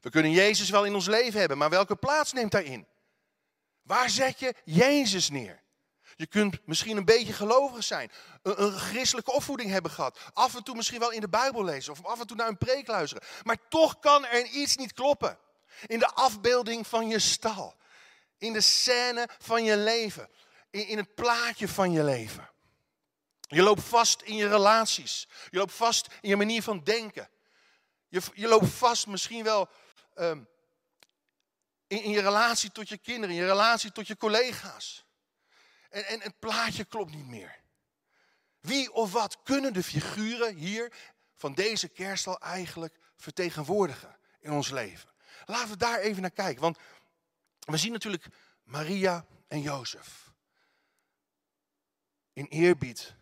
We 0.00 0.10
kunnen 0.10 0.32
Jezus 0.32 0.70
wel 0.70 0.84
in 0.84 0.94
ons 0.94 1.06
leven 1.06 1.40
hebben, 1.40 1.58
maar 1.58 1.70
welke 1.70 1.96
plaats 1.96 2.32
neemt 2.32 2.52
daarin? 2.52 2.86
Waar 3.82 4.10
zet 4.10 4.38
je 4.38 4.54
Jezus 4.64 5.28
neer? 5.30 5.62
Je 6.18 6.26
kunt 6.26 6.66
misschien 6.66 6.96
een 6.96 7.04
beetje 7.04 7.32
gelovig 7.32 7.84
zijn, 7.84 8.10
een, 8.42 8.72
christelijke 8.72 9.32
opvoeding 9.32 9.70
hebben 9.70 9.90
gehad, 9.90 10.18
af 10.32 10.54
en 10.54 10.62
toe 10.62 10.76
misschien 10.76 10.98
wel 10.98 11.10
in 11.10 11.20
de 11.20 11.28
Bijbel 11.28 11.64
lezen 11.64 11.92
of 11.92 12.04
af 12.04 12.20
en 12.20 12.26
toe 12.26 12.36
naar 12.36 12.48
een 12.48 12.58
preek 12.58 12.86
luisteren. 12.86 13.28
Maar 13.42 13.68
toch 13.68 13.98
kan 13.98 14.26
er 14.26 14.44
iets 14.44 14.76
niet 14.76 14.92
kloppen. 14.92 15.38
In 15.86 15.98
de 15.98 16.06
afbeelding 16.06 16.86
van 16.86 17.08
je 17.08 17.18
stal, 17.18 17.76
in 18.38 18.52
de 18.52 18.60
scène 18.60 19.28
van 19.38 19.64
je 19.64 19.76
leven, 19.76 20.28
in, 20.70 20.96
het 20.96 21.14
plaatje 21.14 21.68
van 21.68 21.92
je 21.92 22.04
leven. 22.04 22.50
Je 23.40 23.62
loopt 23.62 23.82
vast 23.82 24.22
in 24.22 24.36
je 24.36 24.48
relaties, 24.48 25.28
je 25.50 25.58
loopt 25.58 25.72
vast 25.72 26.06
in 26.20 26.28
je 26.28 26.36
manier 26.36 26.62
van 26.62 26.84
denken. 26.84 27.28
Je, 28.08 28.20
je 28.34 28.48
loopt 28.48 28.68
vast 28.68 29.06
misschien 29.06 29.44
wel 29.44 29.68
in, 31.86 32.02
in 32.02 32.10
je 32.10 32.20
relatie 32.20 32.72
tot 32.72 32.88
je 32.88 32.98
kinderen, 32.98 33.34
in 33.36 33.42
je 33.42 33.48
relatie 33.48 33.92
tot 33.92 34.06
je 34.06 34.16
collega's. 34.16 35.06
En, 35.88 36.04
en 36.04 36.20
het 36.20 36.38
plaatje 36.38 36.84
klopt 36.84 37.14
niet 37.14 37.26
meer. 37.26 37.60
Wie 38.60 38.92
of 38.92 39.12
wat 39.12 39.42
kunnen 39.42 39.72
de 39.72 39.82
figuren 39.82 40.54
hier 40.54 40.92
van 41.34 41.54
deze 41.54 41.88
kerststal 41.88 42.40
eigenlijk 42.40 42.98
vertegenwoordigen 43.16 44.18
in 44.40 44.52
ons 44.52 44.70
leven? 44.70 45.10
Laten 45.46 45.70
we 45.70 45.76
daar 45.76 45.98
even 45.98 46.22
naar 46.22 46.30
kijken. 46.30 46.62
Want 46.62 46.78
we 47.58 47.76
zien 47.76 47.92
natuurlijk 47.92 48.26
Maria 48.62 49.26
en 49.46 49.60
Jozef. 49.60 50.32
In 52.32 52.46
eerbied, 52.46 53.14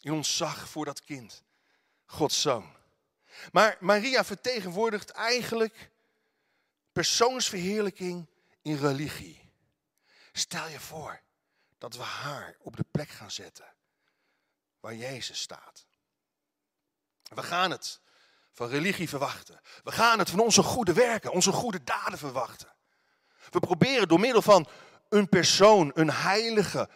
in 0.00 0.12
ontzag 0.12 0.68
voor 0.68 0.84
dat 0.84 1.04
kind, 1.04 1.44
Gods 2.04 2.40
zoon. 2.40 2.76
Maar 3.52 3.76
Maria 3.80 4.24
vertegenwoordigt 4.24 5.10
eigenlijk 5.10 5.90
persoonsverheerlijking 6.92 8.26
in 8.62 8.76
religie. 8.76 9.50
Stel 10.32 10.68
je 10.68 10.80
voor 10.80 11.20
dat 11.78 11.96
we 11.96 12.02
haar 12.02 12.56
op 12.58 12.76
de 12.76 12.84
plek 12.90 13.08
gaan 13.08 13.30
zetten 13.30 13.74
waar 14.80 14.94
Jezus 14.94 15.40
staat. 15.40 15.86
We 17.22 17.42
gaan 17.42 17.70
het 17.70 18.00
van 18.52 18.68
religie 18.68 19.08
verwachten. 19.08 19.60
We 19.84 19.92
gaan 19.92 20.18
het 20.18 20.30
van 20.30 20.40
onze 20.40 20.62
goede 20.62 20.92
werken, 20.92 21.32
onze 21.32 21.52
goede 21.52 21.84
daden 21.84 22.18
verwachten. 22.18 22.72
We 23.50 23.60
proberen 23.60 24.08
door 24.08 24.20
middel 24.20 24.42
van 24.42 24.68
een 25.08 25.28
persoon, 25.28 25.90
een 25.94 26.10
heilige, 26.10 26.88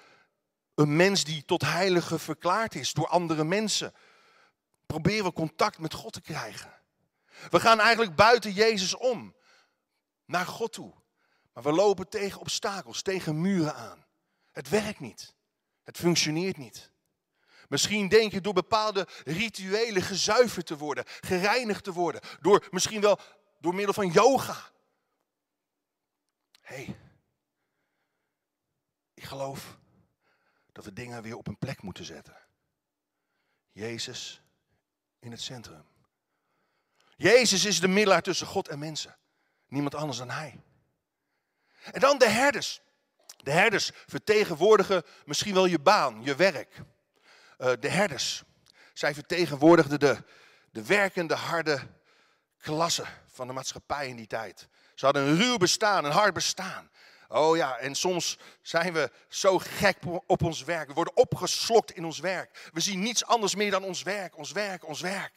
een 0.75 0.97
mens 0.97 1.25
die 1.25 1.45
tot 1.45 1.63
heilige 1.63 2.19
verklaard 2.19 2.75
is 2.75 2.93
door 2.93 3.09
andere 3.09 3.45
mensen, 3.45 3.95
proberen 4.87 5.25
we 5.25 5.33
contact 5.33 5.79
met 5.79 5.95
God 5.95 6.13
te 6.13 6.21
krijgen. 6.21 6.73
We 7.51 7.61
gaan 7.61 7.81
eigenlijk 7.81 8.17
buiten 8.17 8.53
Jezus 8.53 8.95
om, 8.95 9.35
naar 10.25 10.47
God 10.47 10.73
toe. 10.73 10.95
Maar 11.53 11.63
we 11.63 11.73
lopen 11.73 12.09
tegen 12.09 12.41
obstakels, 12.41 13.03
tegen 13.03 13.41
muren 13.41 13.75
aan. 13.75 14.02
Het 14.53 14.69
werkt 14.69 15.01
niet. 15.01 15.35
Het 15.83 15.97
functioneert 15.97 16.57
niet. 16.57 16.91
Misschien 17.69 18.09
denk 18.09 18.33
je 18.33 18.41
door 18.41 18.53
bepaalde 18.53 19.09
rituelen 19.25 20.03
gezuiverd 20.03 20.67
te 20.67 20.77
worden, 20.77 21.05
gereinigd 21.07 21.85
te 21.85 21.93
worden. 21.93 22.21
Door, 22.41 22.69
misschien 22.71 23.01
wel 23.01 23.21
door 23.59 23.75
middel 23.75 23.95
van 23.95 24.11
yoga. 24.11 24.71
Hé, 26.61 26.85
hey, 26.85 26.97
ik 29.15 29.25
geloof 29.25 29.79
dat 30.73 30.85
we 30.85 30.93
dingen 30.93 31.23
weer 31.23 31.37
op 31.37 31.47
een 31.47 31.59
plek 31.59 31.83
moeten 31.83 32.05
zetten. 32.05 32.37
Jezus 33.73 34.43
in 35.19 35.31
het 35.31 35.41
centrum. 35.41 35.85
Jezus 37.17 37.65
is 37.65 37.81
de 37.81 37.89
middelaar 37.89 38.23
tussen 38.23 38.47
God 38.47 38.69
en 38.69 38.79
mensen. 38.79 39.19
Niemand 39.67 39.95
anders 39.95 40.19
dan 40.19 40.31
Hij. 40.31 40.61
En 41.93 42.01
dan 42.01 42.19
de 42.19 42.29
herders. 42.29 42.81
De 43.43 43.51
herders 43.51 43.91
vertegenwoordigen 44.07 45.03
misschien 45.25 45.55
wel 45.55 45.67
je 45.67 45.79
baan, 45.79 46.23
je 46.23 46.35
werk. 46.35 46.75
Uh, 47.59 47.73
de 47.81 47.89
herders. 47.89 48.43
Zij 48.93 49.15
vertegenwoordigden 49.15 50.01
de, 50.01 50.17
de 50.71 50.87
werkende, 50.87 51.35
harde 51.35 51.81
klasse 52.59 53.05
van 53.27 53.47
de 53.47 53.53
maatschappij 53.53 54.09
in 54.09 54.17
die 54.17 54.27
tijd. 54.27 54.69
Ze 54.95 55.05
hadden 55.05 55.23
een 55.23 55.37
ruw 55.37 55.57
bestaan, 55.57 56.05
een 56.05 56.13
hard 56.13 56.35
bestaan. 56.35 56.91
Oh 57.29 57.57
ja, 57.57 57.79
en 57.79 57.95
soms 57.95 58.39
zijn 58.63 58.93
we 58.93 59.11
zo 59.29 59.59
gek 59.59 59.99
op 60.27 60.43
ons 60.43 60.63
werk. 60.63 60.89
We 60.89 60.95
worden 60.95 61.17
opgeslokt 61.17 61.91
in 61.91 62.05
ons 62.05 62.19
werk. 62.19 62.71
We 62.73 62.81
zien 62.81 63.01
niets 63.01 63.25
anders 63.25 63.55
meer 63.55 63.71
dan 63.71 63.85
ons 63.85 64.03
werk, 64.03 64.37
ons 64.37 64.53
werk, 64.53 64.87
ons 64.87 65.01
werk. 65.01 65.33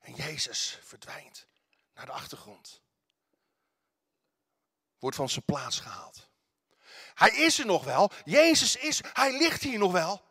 En 0.00 0.14
Jezus 0.14 0.78
verdwijnt 0.82 1.46
naar 1.94 2.06
de 2.06 2.12
achtergrond. 2.12 2.82
Wordt 4.98 5.16
van 5.16 5.28
zijn 5.28 5.44
plaats 5.44 5.80
gehaald. 5.80 6.27
Hij 7.18 7.30
is 7.30 7.58
er 7.58 7.66
nog 7.66 7.84
wel. 7.84 8.10
Jezus 8.24 8.76
is, 8.76 9.00
hij 9.12 9.38
ligt 9.38 9.62
hier 9.62 9.78
nog 9.78 9.92
wel. 9.92 10.24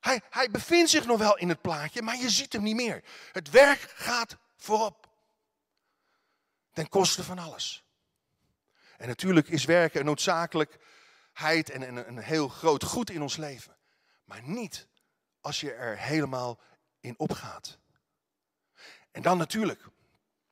Hij, 0.00 0.22
hij 0.30 0.50
bevindt 0.50 0.90
zich 0.90 1.06
nog 1.06 1.18
wel 1.18 1.36
in 1.38 1.48
het 1.48 1.60
plaatje, 1.60 2.02
maar 2.02 2.16
je 2.16 2.30
ziet 2.30 2.52
hem 2.52 2.62
niet 2.62 2.76
meer. 2.76 3.04
Het 3.32 3.50
werk 3.50 3.80
gaat 3.80 4.36
voorop. 4.56 5.08
Ten 6.72 6.88
koste 6.88 7.24
van 7.24 7.38
alles. 7.38 7.84
En 8.96 9.08
natuurlijk 9.08 9.48
is 9.48 9.64
werken 9.64 10.00
een 10.00 10.06
noodzakelijkheid 10.06 11.70
en 11.70 11.82
een, 11.82 12.08
een 12.08 12.18
heel 12.18 12.48
groot 12.48 12.84
goed 12.84 13.10
in 13.10 13.22
ons 13.22 13.36
leven. 13.36 13.76
Maar 14.24 14.42
niet 14.42 14.88
als 15.40 15.60
je 15.60 15.72
er 15.72 15.98
helemaal 15.98 16.60
in 17.00 17.18
opgaat. 17.18 17.78
En 19.10 19.22
dan 19.22 19.38
natuurlijk, 19.38 19.84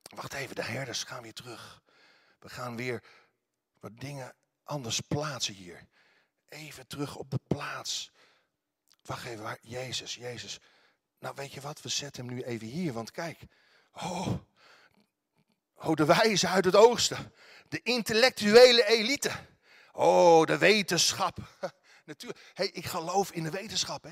wacht 0.02 0.32
even, 0.32 0.54
de 0.54 0.62
herders 0.62 1.02
gaan 1.02 1.22
weer 1.22 1.34
terug. 1.34 1.82
We 2.38 2.48
gaan 2.48 2.76
weer 2.76 3.02
wat 3.80 4.00
dingen 4.00 4.34
anders 4.64 5.00
plaatsen 5.00 5.54
hier. 5.54 5.86
Even 6.48 6.86
terug 6.86 7.16
op 7.16 7.30
de 7.30 7.40
plaats. 7.46 8.10
Wacht 9.02 9.26
even, 9.26 9.42
waar? 9.42 9.58
Jezus, 9.60 10.14
Jezus. 10.14 10.60
Nou, 11.18 11.34
weet 11.34 11.52
je 11.52 11.60
wat? 11.60 11.80
We 11.80 11.88
zetten 11.88 12.26
hem 12.26 12.34
nu 12.34 12.42
even 12.42 12.66
hier, 12.66 12.92
want 12.92 13.10
kijk. 13.10 13.38
Oh, 13.92 14.28
oh 15.74 15.94
de 15.94 16.04
wijze 16.04 16.48
uit 16.48 16.64
het 16.64 16.76
oosten. 16.76 17.32
De 17.68 17.80
intellectuele 17.82 18.86
elite. 18.86 19.30
Oh, 19.92 20.46
de 20.46 20.58
wetenschap. 20.58 21.38
Natuurlijk. 22.04 22.50
Hey, 22.54 22.66
ik 22.66 22.86
geloof 22.86 23.32
in 23.32 23.42
de 23.42 23.50
wetenschap, 23.50 24.02
hè. 24.02 24.10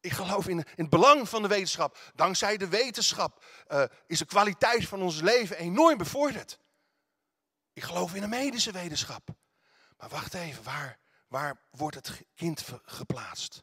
Ik 0.00 0.12
geloof 0.12 0.48
in, 0.48 0.58
in 0.58 0.64
het 0.76 0.90
belang 0.90 1.28
van 1.28 1.42
de 1.42 1.48
wetenschap. 1.48 2.12
Dankzij 2.14 2.56
de 2.56 2.68
wetenschap 2.68 3.44
uh, 3.68 3.84
is 4.06 4.18
de 4.18 4.24
kwaliteit 4.24 4.88
van 4.88 5.02
ons 5.02 5.20
leven 5.20 5.58
enorm 5.58 5.98
bevorderd. 5.98 6.58
Ik 7.74 7.82
geloof 7.82 8.14
in 8.14 8.20
de 8.20 8.28
medische 8.28 8.72
wetenschap. 8.72 9.28
Maar 9.96 10.08
wacht 10.08 10.34
even, 10.34 10.62
waar, 10.62 10.98
waar 11.28 11.60
wordt 11.70 11.96
het 11.96 12.22
kind 12.34 12.64
geplaatst? 12.84 13.62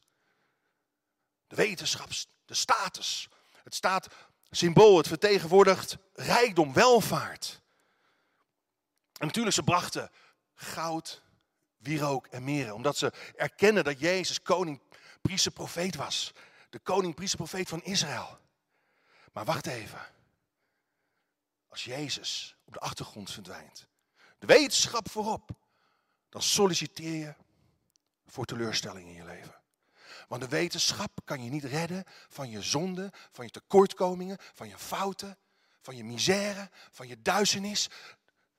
De 1.47 1.55
wetenschap, 1.55 2.09
de 2.45 2.53
status. 2.53 3.29
Het 3.63 3.75
staat 3.75 4.07
symbool, 4.49 4.97
het 4.97 5.07
vertegenwoordigt 5.07 5.97
rijkdom, 6.13 6.73
welvaart. 6.73 7.61
En 9.17 9.25
natuurlijk, 9.25 9.55
ze 9.55 9.63
brachten 9.63 10.11
goud, 10.53 11.21
wierook 11.77 12.27
en 12.27 12.43
meren. 12.43 12.73
Omdat 12.73 12.97
ze 12.97 13.13
erkennen 13.35 13.83
dat 13.83 13.99
Jezus 13.99 14.41
koning, 14.41 14.81
priester, 15.21 15.51
profeet 15.51 15.95
was. 15.95 16.31
De 16.69 16.79
koning, 16.79 17.15
priester, 17.15 17.37
profeet 17.37 17.69
van 17.69 17.83
Israël. 17.83 18.39
Maar 19.31 19.45
wacht 19.45 19.67
even. 19.67 20.05
Als 21.67 21.83
Jezus 21.83 22.55
op 22.65 22.73
de 22.73 22.79
achtergrond 22.79 23.31
verdwijnt, 23.31 23.87
de 24.41 24.47
wetenschap 24.47 25.09
voorop, 25.09 25.49
dan 26.29 26.41
solliciteer 26.41 27.15
je 27.15 27.33
voor 28.25 28.45
teleurstelling 28.45 29.07
in 29.07 29.13
je 29.13 29.25
leven. 29.25 29.55
Want 30.27 30.41
de 30.41 30.47
wetenschap 30.47 31.19
kan 31.25 31.43
je 31.43 31.49
niet 31.49 31.63
redden 31.63 32.03
van 32.29 32.49
je 32.49 32.61
zonde, 32.61 33.11
van 33.31 33.45
je 33.45 33.51
tekortkomingen, 33.51 34.37
van 34.53 34.67
je 34.67 34.77
fouten, 34.77 35.37
van 35.81 35.95
je 35.95 36.03
misère, 36.03 36.69
van 36.91 37.07
je 37.07 37.21
duisternis. 37.21 37.89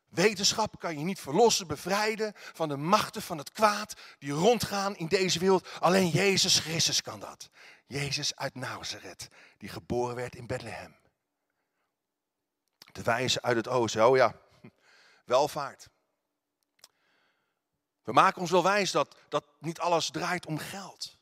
Wetenschap 0.09 0.79
kan 0.79 0.99
je 0.99 1.05
niet 1.05 1.21
verlossen, 1.21 1.67
bevrijden 1.67 2.33
van 2.35 2.69
de 2.69 2.77
machten 2.77 3.23
van 3.23 3.39
het 3.39 3.53
kwaad 3.53 3.95
die 4.19 4.33
rondgaan 4.33 4.97
in 4.97 5.07
deze 5.07 5.39
wereld. 5.39 5.69
Alleen 5.81 6.09
Jezus 6.09 6.59
Christus 6.59 7.03
kan 7.03 7.21
dat. 7.21 7.51
Jezus 7.87 8.37
uit 8.37 8.55
Nazareth, 8.55 9.29
die 9.59 9.69
geboren 9.69 10.15
werd 10.15 10.35
in 10.35 10.47
Bethlehem. 10.47 10.97
De 12.93 13.03
wijze 13.03 13.43
uit 13.43 13.57
het 13.57 13.69
oosten, 13.69 14.09
oh 14.09 14.17
ja, 14.17 14.41
welvaart. 15.25 15.89
We 18.03 18.13
maken 18.13 18.41
ons 18.41 18.51
wel 18.51 18.63
wijs 18.63 18.91
dat, 18.91 19.17
dat 19.29 19.45
niet 19.59 19.79
alles 19.79 20.11
draait 20.11 20.47
om 20.47 20.59
geld. 20.59 21.19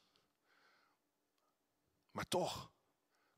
Maar 2.11 2.28
toch 2.28 2.71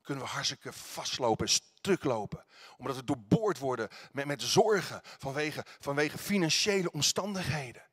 kunnen 0.01 0.23
we 0.23 0.29
hartstikke 0.29 0.73
vastlopen, 0.73 1.49
stuk 1.49 2.03
lopen. 2.03 2.45
Omdat 2.77 2.95
we 2.95 3.03
doorboord 3.03 3.57
worden 3.57 3.89
met, 4.11 4.25
met 4.25 4.41
zorgen 4.41 5.01
vanwege, 5.03 5.65
vanwege 5.79 6.17
financiële 6.17 6.91
omstandigheden. 6.91 7.89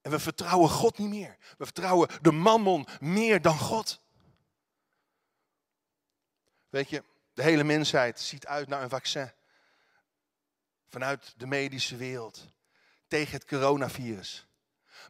En 0.00 0.10
we 0.10 0.18
vertrouwen 0.18 0.70
God 0.70 0.98
niet 0.98 1.08
meer. 1.08 1.36
We 1.58 1.64
vertrouwen 1.64 2.08
de 2.22 2.32
mammon 2.32 2.86
meer 3.00 3.42
dan 3.42 3.58
God. 3.58 4.00
Weet 6.68 6.90
je, 6.90 7.04
de 7.34 7.42
hele 7.42 7.64
mensheid 7.64 8.20
ziet 8.20 8.46
uit 8.46 8.68
naar 8.68 8.82
een 8.82 8.88
vaccin. 8.88 9.32
Vanuit 10.92 11.34
de 11.36 11.46
medische 11.46 11.96
wereld. 11.96 12.48
Tegen 13.08 13.32
het 13.32 13.44
coronavirus. 13.44 14.46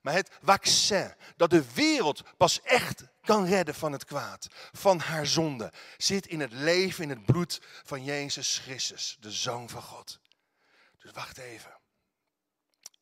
Maar 0.03 0.15
het 0.15 0.31
vaccin 0.43 1.15
dat 1.37 1.51
de 1.51 1.73
wereld 1.73 2.37
pas 2.37 2.61
echt 2.63 3.03
kan 3.21 3.45
redden 3.47 3.75
van 3.75 3.93
het 3.93 4.05
kwaad, 4.05 4.49
van 4.73 4.99
haar 4.99 5.27
zonde, 5.27 5.73
zit 5.97 6.27
in 6.27 6.41
het 6.41 6.53
leven, 6.53 7.03
in 7.03 7.11
het 7.11 7.25
bloed 7.25 7.61
van 7.63 8.05
Jezus 8.05 8.59
Christus, 8.59 9.17
de 9.21 9.31
Zoon 9.31 9.69
van 9.69 9.83
God. 9.83 10.21
Dus 10.99 11.13
wacht 11.13 11.39
even. 11.39 11.81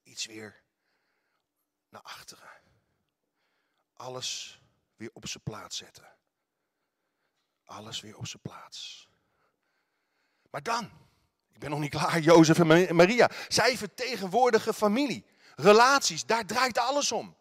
Iets 0.03 0.27
weer 0.27 0.63
naar 1.89 2.03
achteren. 2.03 2.51
Alles 3.93 4.61
weer 4.97 5.11
op 5.13 5.27
zijn 5.29 5.43
plaats 5.43 5.77
zetten. 5.77 6.17
Alles 7.65 8.01
weer 8.01 8.17
op 8.17 8.27
zijn 8.27 8.43
plaats. 8.43 9.09
Maar 10.51 10.63
dan, 10.63 10.91
ben 11.61 11.71
nog 11.71 11.81
niet 11.81 11.91
klaar, 11.91 12.21
Jozef 12.21 12.59
en 12.59 12.97
Maria. 12.97 13.31
Zij 13.49 13.77
vertegenwoordigen 13.77 14.75
familie, 14.75 15.25
relaties, 15.57 16.27
daar 16.27 16.47
draait 16.47 16.79
alles 16.79 17.13
om. 17.13 17.37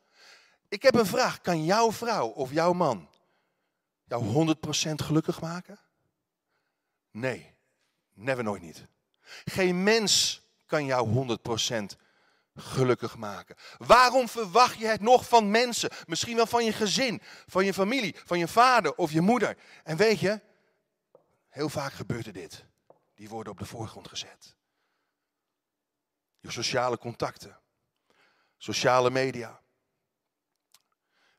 Ik 0.68 0.82
heb 0.82 0.96
een 0.96 1.06
vraag, 1.06 1.42
kan 1.42 1.66
jouw 1.66 1.92
vrouw 1.92 2.28
of 2.28 2.52
jouw 2.52 2.74
man 2.74 3.10
jou 4.10 4.56
100% 4.90 4.94
gelukkig 4.96 5.42
maken? 5.42 5.80
Nee, 7.12 7.54
never 8.14 8.44
nooit 8.44 8.62
niet. 8.62 8.88
Geen 9.46 9.84
mens 9.84 10.42
kan 10.66 10.86
jou 10.86 11.38
100% 11.72 11.84
gelukkig 12.56 13.18
maken. 13.18 13.56
Waarom 13.78 14.30
verwacht 14.30 14.78
je 14.78 14.88
het 14.88 15.02
nog 15.02 15.28
van 15.28 15.52
mensen? 15.52 15.90
Misschien 16.06 16.36
wel 16.36 16.46
van 16.46 16.66
je 16.66 16.74
gezin, 16.74 17.22
van 17.48 17.66
je 17.66 17.74
familie, 17.74 18.16
van 18.26 18.40
je 18.40 18.48
vader 18.48 18.96
of 18.96 19.12
je 19.12 19.22
moeder. 19.22 19.58
En 19.84 19.98
weet 19.98 20.20
je, 20.20 20.42
heel 21.50 21.70
vaak 21.70 21.94
gebeurt 21.94 22.26
er 22.26 22.34
dit. 22.34 22.66
Die 23.20 23.30
worden 23.30 23.52
op 23.52 23.60
de 23.60 23.66
voorgrond 23.66 24.08
gezet. 24.08 24.56
Je 26.40 26.52
sociale 26.52 26.98
contacten, 26.98 27.60
sociale 28.58 29.10
media. 29.10 29.62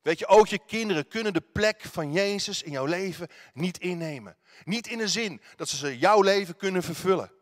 Weet 0.02 0.18
je, 0.18 0.26
ook 0.26 0.46
je 0.46 0.64
kinderen 0.66 1.08
kunnen 1.08 1.32
de 1.32 1.40
plek 1.40 1.82
van 1.82 2.12
Jezus 2.12 2.62
in 2.62 2.72
jouw 2.72 2.84
leven 2.84 3.28
niet 3.52 3.78
innemen. 3.78 4.36
Niet 4.64 4.86
in 4.86 4.98
de 4.98 5.08
zin 5.08 5.42
dat 5.56 5.68
ze 5.68 5.98
jouw 5.98 6.22
leven 6.22 6.56
kunnen 6.56 6.82
vervullen. 6.82 7.32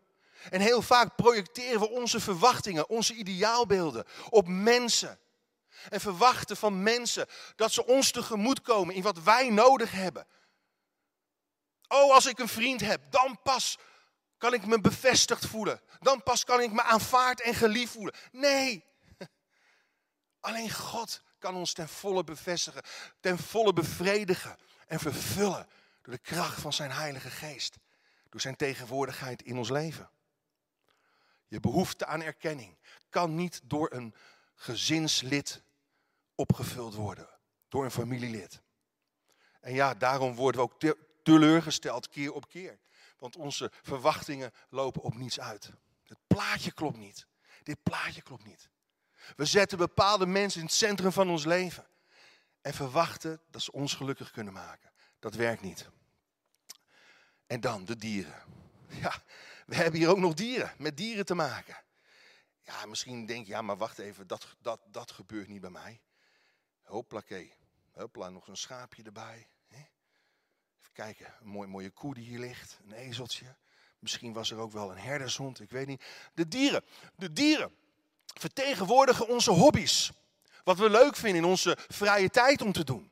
En 0.49 0.61
heel 0.61 0.81
vaak 0.81 1.15
projecteren 1.15 1.79
we 1.79 1.89
onze 1.89 2.19
verwachtingen, 2.19 2.89
onze 2.89 3.13
ideaalbeelden 3.13 4.05
op 4.29 4.47
mensen. 4.47 5.19
En 5.89 5.99
verwachten 5.99 6.57
van 6.57 6.83
mensen 6.83 7.27
dat 7.55 7.71
ze 7.71 7.85
ons 7.85 8.11
tegemoet 8.11 8.61
komen 8.61 8.95
in 8.95 9.01
wat 9.01 9.23
wij 9.23 9.49
nodig 9.49 9.91
hebben. 9.91 10.27
Oh, 11.87 12.13
als 12.13 12.25
ik 12.25 12.39
een 12.39 12.47
vriend 12.47 12.81
heb, 12.81 13.11
dan 13.11 13.39
pas 13.43 13.77
kan 14.39 14.53
ik 14.53 14.65
me 14.65 14.81
bevestigd 14.81 15.45
voelen. 15.45 15.81
Dan 15.99 16.23
pas 16.23 16.43
kan 16.43 16.61
ik 16.61 16.71
me 16.71 16.83
aanvaard 16.83 17.41
en 17.41 17.53
geliefd 17.53 17.91
voelen. 17.91 18.13
Nee, 18.31 18.85
alleen 20.39 20.71
God 20.71 21.21
kan 21.39 21.55
ons 21.55 21.73
ten 21.73 21.89
volle 21.89 22.23
bevestigen, 22.23 22.83
ten 23.19 23.37
volle 23.37 23.73
bevredigen 23.73 24.57
en 24.87 24.99
vervullen 24.99 25.67
door 26.01 26.13
de 26.13 26.19
kracht 26.19 26.61
van 26.61 26.73
zijn 26.73 26.91
Heilige 26.91 27.29
Geest. 27.29 27.77
Door 28.29 28.41
zijn 28.41 28.55
tegenwoordigheid 28.55 29.41
in 29.41 29.57
ons 29.57 29.69
leven. 29.69 30.09
Je 31.47 31.59
behoefte 31.59 32.05
aan 32.05 32.21
erkenning 32.21 32.77
kan 33.09 33.35
niet 33.35 33.61
door 33.63 33.93
een 33.93 34.15
gezinslid 34.55 35.61
opgevuld 36.35 36.93
worden. 36.93 37.29
Door 37.67 37.83
een 37.83 37.91
familielid. 37.91 38.61
En 39.61 39.73
ja, 39.73 39.93
daarom 39.93 40.35
worden 40.35 40.61
we 40.61 40.67
ook 40.67 40.95
teleurgesteld 41.23 42.09
keer 42.09 42.33
op 42.33 42.49
keer. 42.49 42.79
Want 43.19 43.35
onze 43.35 43.71
verwachtingen 43.81 44.51
lopen 44.69 45.01
op 45.01 45.15
niets 45.15 45.39
uit. 45.39 45.71
Het 46.03 46.17
plaatje 46.27 46.71
klopt 46.71 46.97
niet. 46.97 47.27
Dit 47.63 47.83
plaatje 47.83 48.21
klopt 48.21 48.45
niet. 48.45 48.69
We 49.35 49.45
zetten 49.45 49.77
bepaalde 49.77 50.25
mensen 50.25 50.59
in 50.59 50.65
het 50.65 50.75
centrum 50.75 51.11
van 51.11 51.29
ons 51.29 51.45
leven. 51.45 51.87
En 52.61 52.73
verwachten 52.73 53.41
dat 53.49 53.61
ze 53.61 53.71
ons 53.71 53.93
gelukkig 53.93 54.31
kunnen 54.31 54.53
maken. 54.53 54.91
Dat 55.19 55.33
werkt 55.33 55.61
niet. 55.61 55.89
En 57.47 57.59
dan 57.59 57.85
de 57.85 57.95
dieren. 57.95 58.43
Ja, 59.01 59.23
we 59.65 59.75
hebben 59.75 59.99
hier 59.99 60.09
ook 60.09 60.17
nog 60.17 60.33
dieren, 60.33 60.73
met 60.77 60.97
dieren 60.97 61.25
te 61.25 61.35
maken. 61.35 61.77
Ja, 62.61 62.85
misschien 62.85 63.25
denk 63.25 63.45
je, 63.45 63.51
ja, 63.51 63.61
maar 63.61 63.77
wacht 63.77 63.99
even, 63.99 64.27
dat, 64.27 64.55
dat, 64.59 64.81
dat 64.91 65.11
gebeurt 65.11 65.47
niet 65.47 65.61
bij 65.61 65.69
mij. 65.69 66.01
Hoplakee. 66.81 67.53
Hopla, 67.91 68.29
nog 68.29 68.47
een 68.47 68.57
schaapje 68.57 69.03
erbij. 69.03 69.47
Even 70.89 71.13
kijken, 71.13 71.33
een 71.41 71.47
mooi, 71.47 71.67
mooie 71.67 71.89
koe 71.89 72.13
die 72.13 72.23
hier 72.23 72.39
ligt, 72.39 72.79
een 72.85 72.93
ezeltje. 72.93 73.55
Misschien 73.99 74.33
was 74.33 74.51
er 74.51 74.57
ook 74.57 74.71
wel 74.71 74.91
een 74.91 74.97
herdershond, 74.97 75.59
ik 75.59 75.69
weet 75.69 75.87
niet. 75.87 76.03
De 76.33 76.47
dieren, 76.47 76.83
de 77.15 77.33
dieren 77.33 77.75
vertegenwoordigen 78.25 79.27
onze 79.27 79.51
hobby's. 79.51 80.11
Wat 80.63 80.77
we 80.77 80.89
leuk 80.89 81.15
vinden 81.15 81.43
in 81.43 81.49
onze 81.49 81.77
vrije 81.87 82.29
tijd 82.29 82.61
om 82.61 82.71
te 82.71 82.83
doen. 82.83 83.11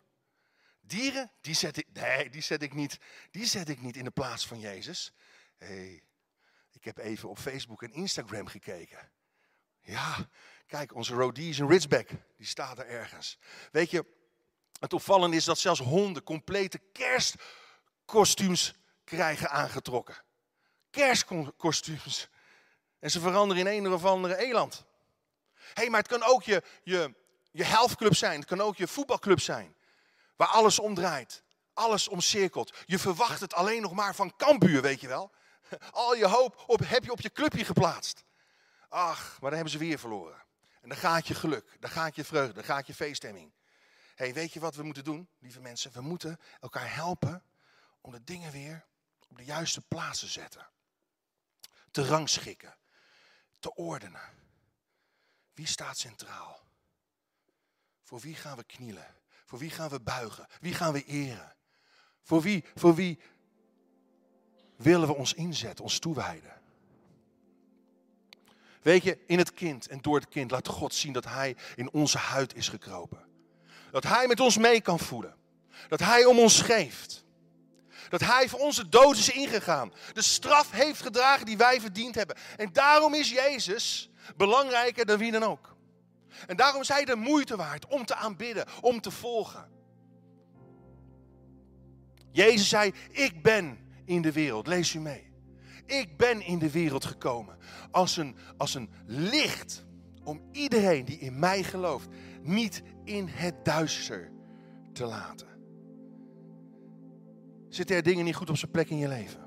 Dieren, 0.81 1.31
die 1.41 1.53
zet 1.53 1.77
ik, 1.77 1.87
nee, 1.93 2.29
die 2.29 2.41
zet 2.41 2.61
ik 2.61 2.73
niet, 2.73 2.97
die 3.31 3.45
zet 3.45 3.69
ik 3.69 3.81
niet 3.81 3.97
in 3.97 4.03
de 4.03 4.11
plaats 4.11 4.47
van 4.47 4.59
Jezus. 4.59 5.13
Hey, 5.57 6.03
ik 6.71 6.83
heb 6.83 6.97
even 6.97 7.29
op 7.29 7.39
Facebook 7.39 7.83
en 7.83 7.91
Instagram 7.91 8.47
gekeken. 8.47 9.11
Ja, 9.81 10.29
kijk, 10.65 10.95
onze 10.95 11.13
Rhodesian 11.13 11.69
Ridgeback, 11.69 12.09
die 12.37 12.47
staat 12.47 12.79
er 12.79 12.87
ergens. 12.87 13.37
Weet 13.71 13.89
je, 13.91 14.05
het 14.79 14.93
opvallende 14.93 15.35
is 15.35 15.45
dat 15.45 15.59
zelfs 15.59 15.79
honden 15.79 16.23
complete 16.23 16.79
kerstkostuums 18.08 18.74
krijgen 19.04 19.50
aangetrokken. 19.50 20.15
Kerstkostuums. 20.89 22.28
En 23.00 23.12
ze 23.12 23.20
veranderen 23.20 23.67
in 23.67 23.86
een 23.86 23.93
of 23.93 24.06
andere 24.06 24.38
eland. 24.38 24.86
Hey, 25.74 25.89
maar 25.89 26.00
het 26.00 26.10
kan 26.10 26.24
ook 26.24 26.43
je, 26.43 26.63
je, 26.84 27.13
je 27.52 27.63
healthclub 27.63 28.15
zijn. 28.15 28.39
Het 28.39 28.48
kan 28.48 28.62
ook 28.62 28.76
je 28.76 28.88
voetbalclub 28.88 29.39
zijn. 29.39 29.76
Waar 30.36 30.48
alles 30.48 30.80
omdraait. 30.80 31.43
Alles 31.74 32.08
omcirkelt. 32.08 32.74
Je 32.86 33.00
verwacht 33.00 33.39
het 33.39 33.54
alleen 33.54 33.82
nog 33.82 33.93
maar 33.93 34.15
van 34.15 34.36
Kambuur, 34.36 34.82
weet 34.82 35.02
je 35.02 35.08
wel. 35.08 35.32
Al 35.91 36.15
je 36.15 36.28
hoop 36.28 36.63
op, 36.67 36.80
heb 36.84 37.04
je 37.04 37.12
op 37.12 37.22
je 37.22 37.32
clubje 37.32 37.65
geplaatst. 37.65 38.24
Ach, 38.89 39.32
maar 39.32 39.50
dan 39.50 39.54
hebben 39.54 39.72
ze 39.72 39.78
weer 39.78 40.00
verloren. 40.00 40.43
En 40.82 40.89
dan 40.89 40.98
gaat 40.98 41.28
je 41.28 41.34
geluk, 41.34 41.78
dan 41.80 41.89
gaat 41.89 42.15
je 42.15 42.24
vreugde, 42.24 42.54
dan 42.54 42.63
gaat 42.63 42.88
je 42.88 42.93
feeststemming. 42.93 43.52
hey, 44.15 44.34
weet 44.34 44.54
je 44.54 44.60
wat 44.60 44.76
we 44.76 44.84
moeten 44.84 45.04
doen, 45.04 45.30
lieve 45.39 45.60
mensen? 45.60 45.91
We 45.91 46.02
moeten 46.02 46.39
elkaar 46.60 46.96
helpen 46.96 47.43
om 48.08 48.13
de 48.13 48.24
dingen 48.24 48.52
weer 48.52 48.86
op 49.28 49.38
de 49.38 49.43
juiste 49.43 49.82
plaats 49.82 50.20
te 50.20 50.28
zetten. 50.28 50.67
Te 51.91 52.06
rangschikken, 52.06 52.78
te 53.60 53.76
ordenen. 53.76 54.22
Wie 55.54 55.67
staat 55.67 55.98
centraal? 55.98 56.60
Voor 58.02 58.20
wie 58.20 58.36
gaan 58.36 58.58
we 58.58 58.63
knielen? 58.63 59.15
Voor 59.46 59.60
wie 59.60 59.70
gaan 59.70 59.89
we 59.89 60.00
buigen? 60.00 60.48
Wie 60.60 60.74
gaan 60.74 60.93
we 60.93 61.04
eren? 61.04 61.56
Voor 62.22 62.41
wie, 62.41 62.63
voor 62.76 62.96
wie 62.96 63.20
willen 64.76 65.08
we 65.08 65.15
ons 65.15 65.34
inzetten, 65.34 65.84
ons 65.84 66.00
toewijden. 66.00 66.62
Weet 68.82 69.04
je, 69.04 69.26
in 69.26 69.38
het 69.38 69.54
kind 69.54 69.88
en 69.88 70.02
door 70.02 70.15
het 70.15 70.30
kind 70.30 70.52
laat 70.52 70.67
God 70.67 70.93
zien 70.93 71.13
dat 71.13 71.26
Hij 71.26 71.58
in 71.76 71.91
onze 71.91 72.17
huid 72.17 72.56
is 72.56 72.67
gekropen. 72.70 73.26
Dat 73.91 74.04
Hij 74.04 74.28
met 74.28 74.39
ons 74.39 74.58
mee 74.58 74.82
kan 74.82 75.00
voelen. 75.00 75.36
Dat 75.88 76.00
Hij 76.00 76.26
om 76.26 76.39
ons 76.39 76.62
geeft. 76.62 77.26
Dat 78.10 78.22
Hij 78.22 78.50
voor 78.50 78.60
onze 78.60 78.89
dood 78.89 79.17
is 79.17 79.30
ingegaan. 79.30 79.93
De 80.13 80.22
straf 80.22 80.72
heeft 80.72 81.02
gedragen 81.02 81.46
die 81.46 81.58
wij 81.58 81.82
verdiend 81.82 82.15
hebben. 82.15 82.38
En 82.56 82.70
daarom 82.74 83.13
is 83.13 83.30
Jezus 83.30 84.10
belangrijker 84.38 85.06
dan 85.06 85.17
wie 85.17 85.32
dan 85.32 85.43
ook. 85.43 85.76
En 86.48 86.56
daarom 86.56 86.82
is 86.82 86.88
Hij 86.88 87.06
de 87.06 87.15
moeite 87.15 87.56
waard 87.56 87.88
om 87.88 88.06
te 88.06 88.15
aanbidden, 88.15 88.65
om 88.82 89.02
te 89.02 89.12
volgen. 89.12 89.70
Jezus 92.32 92.70
zei, 92.70 92.93
ik 93.12 93.41
ben 93.41 93.78
in 94.06 94.22
de 94.22 94.32
wereld. 94.32 94.67
Lees 94.67 94.93
u 94.93 95.00
mee. 95.00 95.32
Ik 95.86 96.17
ben 96.17 96.41
in 96.41 96.60
de 96.60 96.72
wereld 96.72 97.06
gekomen 97.06 97.58
als 97.91 98.17
een, 98.17 98.36
als 98.58 98.74
een 98.74 98.89
licht 99.06 99.86
om 100.24 100.41
iedereen 100.52 101.06
die 101.06 101.20
in 101.20 101.39
mij 101.39 101.63
gelooft 101.63 102.08
niet 102.41 102.82
in 103.04 103.28
het 103.28 103.65
duister 103.65 104.32
te 104.93 105.06
laten. 105.06 105.48
Zitten 107.69 107.95
er 107.95 108.03
dingen 108.03 108.25
niet 108.25 108.36
goed 108.36 108.49
op 108.49 108.58
zijn 108.58 108.71
plek 108.71 108.89
in 108.89 108.97
je 108.97 109.08
leven? 109.08 109.45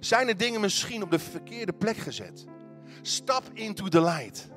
Zijn 0.00 0.28
er 0.28 0.36
dingen 0.36 0.60
misschien 0.60 1.02
op 1.02 1.10
de 1.10 1.18
verkeerde 1.18 1.72
plek 1.72 1.96
gezet? 1.96 2.44
Stap 3.02 3.50
into 3.52 3.88
the 3.88 4.00
light. 4.00 4.48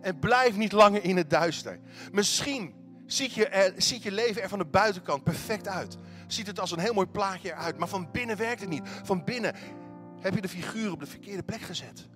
En 0.00 0.18
blijf 0.18 0.56
niet 0.56 0.72
langer 0.72 1.04
in 1.04 1.16
het 1.16 1.30
duister. 1.30 1.80
Misschien 2.12 2.74
ziet 3.06 3.32
je, 3.32 3.72
ziet 3.76 4.02
je 4.02 4.12
leven 4.12 4.42
er 4.42 4.48
van 4.48 4.58
de 4.58 4.64
buitenkant 4.64 5.24
perfect 5.24 5.68
uit. 5.68 5.96
ziet 6.26 6.46
het 6.46 6.60
als 6.60 6.70
een 6.70 6.78
heel 6.78 6.94
mooi 6.94 7.06
plaatje 7.06 7.48
eruit. 7.48 7.78
Maar 7.78 7.88
van 7.88 8.08
binnen 8.12 8.36
werkt 8.36 8.60
het 8.60 8.68
niet. 8.68 8.88
Van 9.02 9.24
binnen 9.24 9.54
heb 10.20 10.34
je 10.34 10.40
de 10.40 10.48
figuur 10.48 10.92
op 10.92 11.00
de 11.00 11.06
verkeerde 11.06 11.42
plek 11.42 11.60
gezet. 11.60 12.08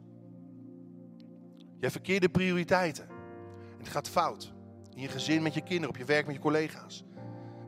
Je 1.56 1.86
hebt 1.86 1.92
verkeerde 1.92 2.28
prioriteiten. 2.28 3.08
En 3.08 3.78
het 3.78 3.88
gaat 3.88 4.08
fout. 4.08 4.52
In 4.94 5.02
je 5.02 5.08
gezin, 5.08 5.42
met 5.42 5.54
je 5.54 5.60
kinderen, 5.60 5.88
op 5.88 5.96
je 5.96 6.04
werk, 6.04 6.26
met 6.26 6.34
je 6.34 6.40
collega's. 6.40 7.04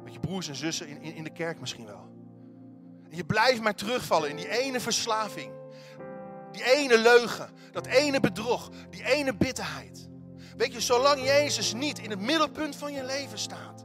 Met 0.05 0.13
je 0.13 0.21
broers 0.21 0.49
en 0.49 0.57
zussen, 0.57 0.89
in, 0.89 1.15
in 1.15 1.25
de 1.25 1.33
kerk 1.33 1.61
misschien 1.61 1.87
wel. 1.87 2.12
Je 3.15 3.25
blijft 3.25 3.61
maar 3.61 3.75
terugvallen 3.75 4.31
in 4.31 4.37
die 4.37 4.49
ene 4.49 4.81
verslaving. 4.81 5.53
Die 6.53 6.65
ene 6.65 6.99
leugen, 6.99 7.51
dat 7.73 7.87
ene 7.87 8.21
bedrog, 8.21 8.71
die 8.91 9.05
ene 9.05 9.35
bitterheid. 9.35 10.09
Weet 10.57 10.73
je, 10.73 10.81
zolang 10.81 11.25
Jezus 11.25 11.73
niet 11.73 11.99
in 11.99 12.11
het 12.11 12.21
middelpunt 12.21 12.77
van 12.77 12.93
je 12.93 13.05
leven 13.05 13.39
staat, 13.39 13.85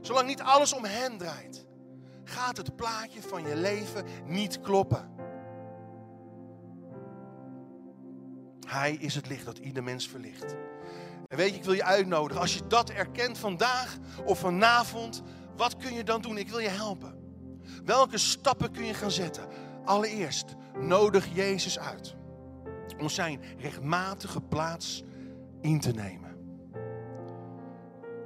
zolang 0.00 0.26
niet 0.26 0.40
alles 0.40 0.72
om 0.72 0.84
Hem 0.84 1.18
draait, 1.18 1.66
gaat 2.24 2.56
het 2.56 2.76
plaatje 2.76 3.22
van 3.22 3.46
je 3.46 3.56
leven 3.56 4.04
niet 4.24 4.60
kloppen. 4.60 5.10
Hij 8.66 8.94
is 8.94 9.14
het 9.14 9.28
licht 9.28 9.44
dat 9.44 9.58
ieder 9.58 9.82
mens 9.82 10.08
verlicht. 10.08 10.56
En 11.26 11.36
weet 11.36 11.50
je, 11.50 11.56
ik 11.56 11.64
wil 11.64 11.72
je 11.72 11.84
uitnodigen, 11.84 12.40
als 12.40 12.54
je 12.54 12.66
dat 12.66 12.90
erkent 12.90 13.38
vandaag 13.38 13.96
of 14.24 14.38
vanavond, 14.38 15.22
wat 15.56 15.76
kun 15.76 15.94
je 15.94 16.04
dan 16.04 16.20
doen? 16.20 16.38
Ik 16.38 16.48
wil 16.48 16.58
je 16.58 16.68
helpen. 16.68 17.17
Welke 17.88 18.18
stappen 18.18 18.70
kun 18.70 18.84
je 18.84 18.94
gaan 18.94 19.10
zetten? 19.10 19.44
Allereerst, 19.84 20.54
nodig 20.78 21.34
Jezus 21.34 21.78
uit 21.78 22.16
om 22.98 23.08
zijn 23.08 23.40
rechtmatige 23.58 24.40
plaats 24.40 25.04
in 25.60 25.80
te 25.80 25.90
nemen. 25.90 26.36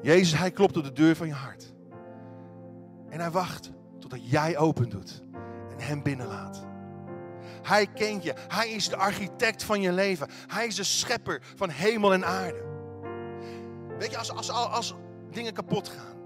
Jezus, 0.03 0.38
hij 0.38 0.51
klopt 0.51 0.77
op 0.77 0.85
de 0.85 0.92
deur 0.92 1.16
van 1.16 1.27
je 1.27 1.33
hart. 1.33 1.72
En 3.09 3.20
hij 3.20 3.31
wacht 3.31 3.70
totdat 3.98 4.31
jij 4.31 4.59
open 4.59 4.88
doet 4.88 5.22
en 5.70 5.79
hem 5.79 6.03
binnenlaat. 6.03 6.66
Hij 7.62 7.87
kent 7.87 8.22
je. 8.22 8.35
Hij 8.48 8.70
is 8.70 8.88
de 8.88 8.96
architect 8.96 9.64
van 9.64 9.81
je 9.81 9.92
leven. 9.92 10.29
Hij 10.46 10.66
is 10.66 10.75
de 10.75 10.85
schepper 10.85 11.42
van 11.57 11.68
hemel 11.68 12.12
en 12.12 12.25
aarde. 12.25 12.64
Weet 13.98 14.11
je, 14.11 14.18
als, 14.18 14.33
als, 14.33 14.51
als 14.51 14.94
dingen 15.31 15.53
kapot 15.53 15.88
gaan 15.88 16.16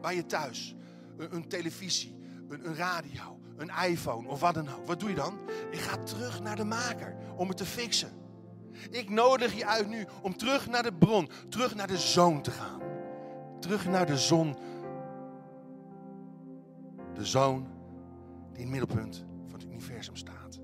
bij 0.00 0.14
je 0.14 0.26
thuis, 0.26 0.74
een, 1.16 1.34
een 1.34 1.48
televisie, 1.48 2.19
een, 2.50 2.66
een 2.66 2.74
radio, 2.74 3.40
een 3.56 3.70
iPhone 3.90 4.28
of 4.28 4.40
wat 4.40 4.54
dan 4.54 4.68
ook, 4.68 4.86
wat 4.86 5.00
doe 5.00 5.08
je 5.08 5.14
dan? 5.14 5.38
Je 5.70 5.76
gaat 5.76 6.06
terug 6.06 6.42
naar 6.42 6.56
de 6.56 6.64
maker 6.64 7.16
om 7.36 7.48
het 7.48 7.56
te 7.56 7.64
fixen. 7.64 8.10
Ik 8.90 9.08
nodig 9.08 9.54
je 9.54 9.66
uit 9.66 9.88
nu 9.88 10.06
om 10.22 10.36
terug 10.36 10.68
naar 10.68 10.82
de 10.82 10.92
bron, 10.92 11.28
terug 11.48 11.74
naar 11.74 11.86
de 11.86 11.98
zoon 11.98 12.42
te 12.42 12.50
gaan. 12.50 12.80
Terug 13.60 13.86
naar 13.86 14.06
de 14.06 14.18
zon. 14.18 14.56
De 17.14 17.24
zoon 17.24 17.68
die 18.52 18.62
in 18.62 18.72
het 18.72 18.78
middelpunt 18.78 19.24
van 19.46 19.58
het 19.58 19.68
universum 19.68 20.16
staat. 20.16 20.58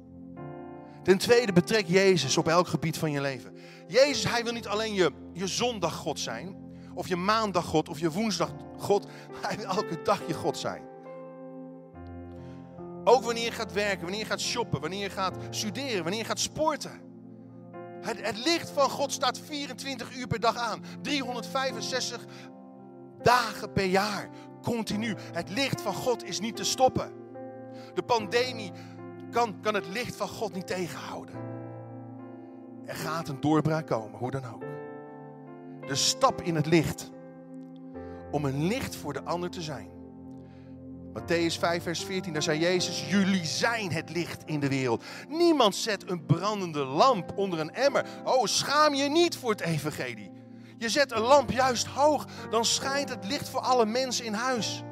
Ten 1.03 1.19
tweede, 1.19 1.53
betrek 1.53 1.87
Jezus 1.87 2.37
op 2.37 2.49
elk 2.49 2.67
gebied 2.67 2.99
van 2.99 3.11
je 3.11 3.21
leven. 3.21 3.55
Jezus, 3.87 4.31
hij 4.31 4.45
wil 4.45 4.53
niet 4.53 4.67
alleen 4.67 4.95
je, 4.95 5.13
je 5.33 5.47
zondag 5.47 5.95
God 5.95 6.21
zijn, 6.21 6.57
of 6.95 7.09
je 7.09 7.17
maandag 7.17 7.65
God, 7.65 7.89
of 7.89 7.99
je 7.99 8.11
woensdag 8.11 8.51
God. 8.79 9.07
Hij 9.41 9.57
wil 9.57 9.67
elke 9.67 10.03
dag 10.03 10.27
je 10.27 10.35
God 10.35 10.59
zijn. 10.59 10.83
Ook 13.09 13.23
wanneer 13.23 13.45
je 13.45 13.51
gaat 13.51 13.73
werken, 13.73 14.01
wanneer 14.01 14.21
je 14.21 14.27
gaat 14.27 14.41
shoppen, 14.41 14.81
wanneer 14.81 15.03
je 15.03 15.11
gaat 15.11 15.37
studeren, 15.51 16.03
wanneer 16.03 16.21
je 16.21 16.27
gaat 16.27 16.39
sporten. 16.39 17.01
Het, 18.01 18.27
het 18.27 18.39
licht 18.39 18.71
van 18.71 18.91
God 18.91 19.13
staat 19.13 19.39
24 19.39 20.17
uur 20.17 20.27
per 20.27 20.41
dag 20.41 20.57
aan. 20.57 20.85
365 21.03 22.25
dagen 23.23 23.73
per 23.73 23.85
jaar. 23.85 24.29
Continu. 24.63 25.15
Het 25.33 25.51
licht 25.51 25.81
van 25.81 25.95
God 25.95 26.25
is 26.25 26.41
niet 26.41 26.57
te 26.57 26.65
stoppen. 26.65 27.13
De 27.95 28.03
pandemie 28.03 28.73
kan, 29.31 29.61
kan 29.61 29.75
het 29.75 29.87
licht 29.87 30.17
van 30.17 30.29
God 30.29 30.55
niet 30.55 30.67
tegenhouden. 30.67 31.35
Er 32.85 32.97
gaat 32.97 33.29
een 33.29 33.41
doorbraak 33.41 33.87
komen, 33.87 34.19
hoe 34.19 34.31
dan 34.31 34.45
ook. 34.55 34.65
De 35.87 35.95
stap 35.95 36.43
in 36.43 36.55
het 36.55 36.67
licht. 36.67 37.11
Om 38.31 38.45
een 38.45 38.67
licht 38.67 38.97
voor 38.97 39.13
de 39.13 39.23
ander 39.23 39.51
te 39.51 39.63
zijn. 39.63 39.96
Matthäus 41.17 41.59
5, 41.59 41.83
vers 41.83 42.05
14, 42.05 42.33
daar 42.33 42.43
zei 42.43 42.59
Jezus, 42.59 43.11
jullie 43.11 43.45
zijn 43.45 43.93
het 43.93 44.11
licht 44.11 44.43
in 44.45 44.61
de 44.61 44.69
wereld. 44.69 45.05
Niemand 45.29 45.77
zet 45.77 46.11
een 46.11 46.27
brandende 46.27 46.85
lamp 46.85 47.33
onder 47.37 47.61
een 47.61 47.75
emmer. 47.75 48.05
Oh, 48.25 48.45
schaam 48.45 48.95
je 48.95 49.09
niet 49.09 49.37
voor 49.37 49.51
het 49.51 49.61
evangelie. 49.61 50.31
Je 50.79 50.89
zet 50.89 51.13
een 51.13 51.21
lamp 51.21 51.51
juist 51.51 51.87
hoog, 51.87 52.27
dan 52.51 52.65
schijnt 52.65 53.09
het 53.09 53.25
licht 53.25 53.49
voor 53.49 53.61
alle 53.61 53.87
mensen 53.87 54.25
in 54.25 54.33
huis. 54.33 54.83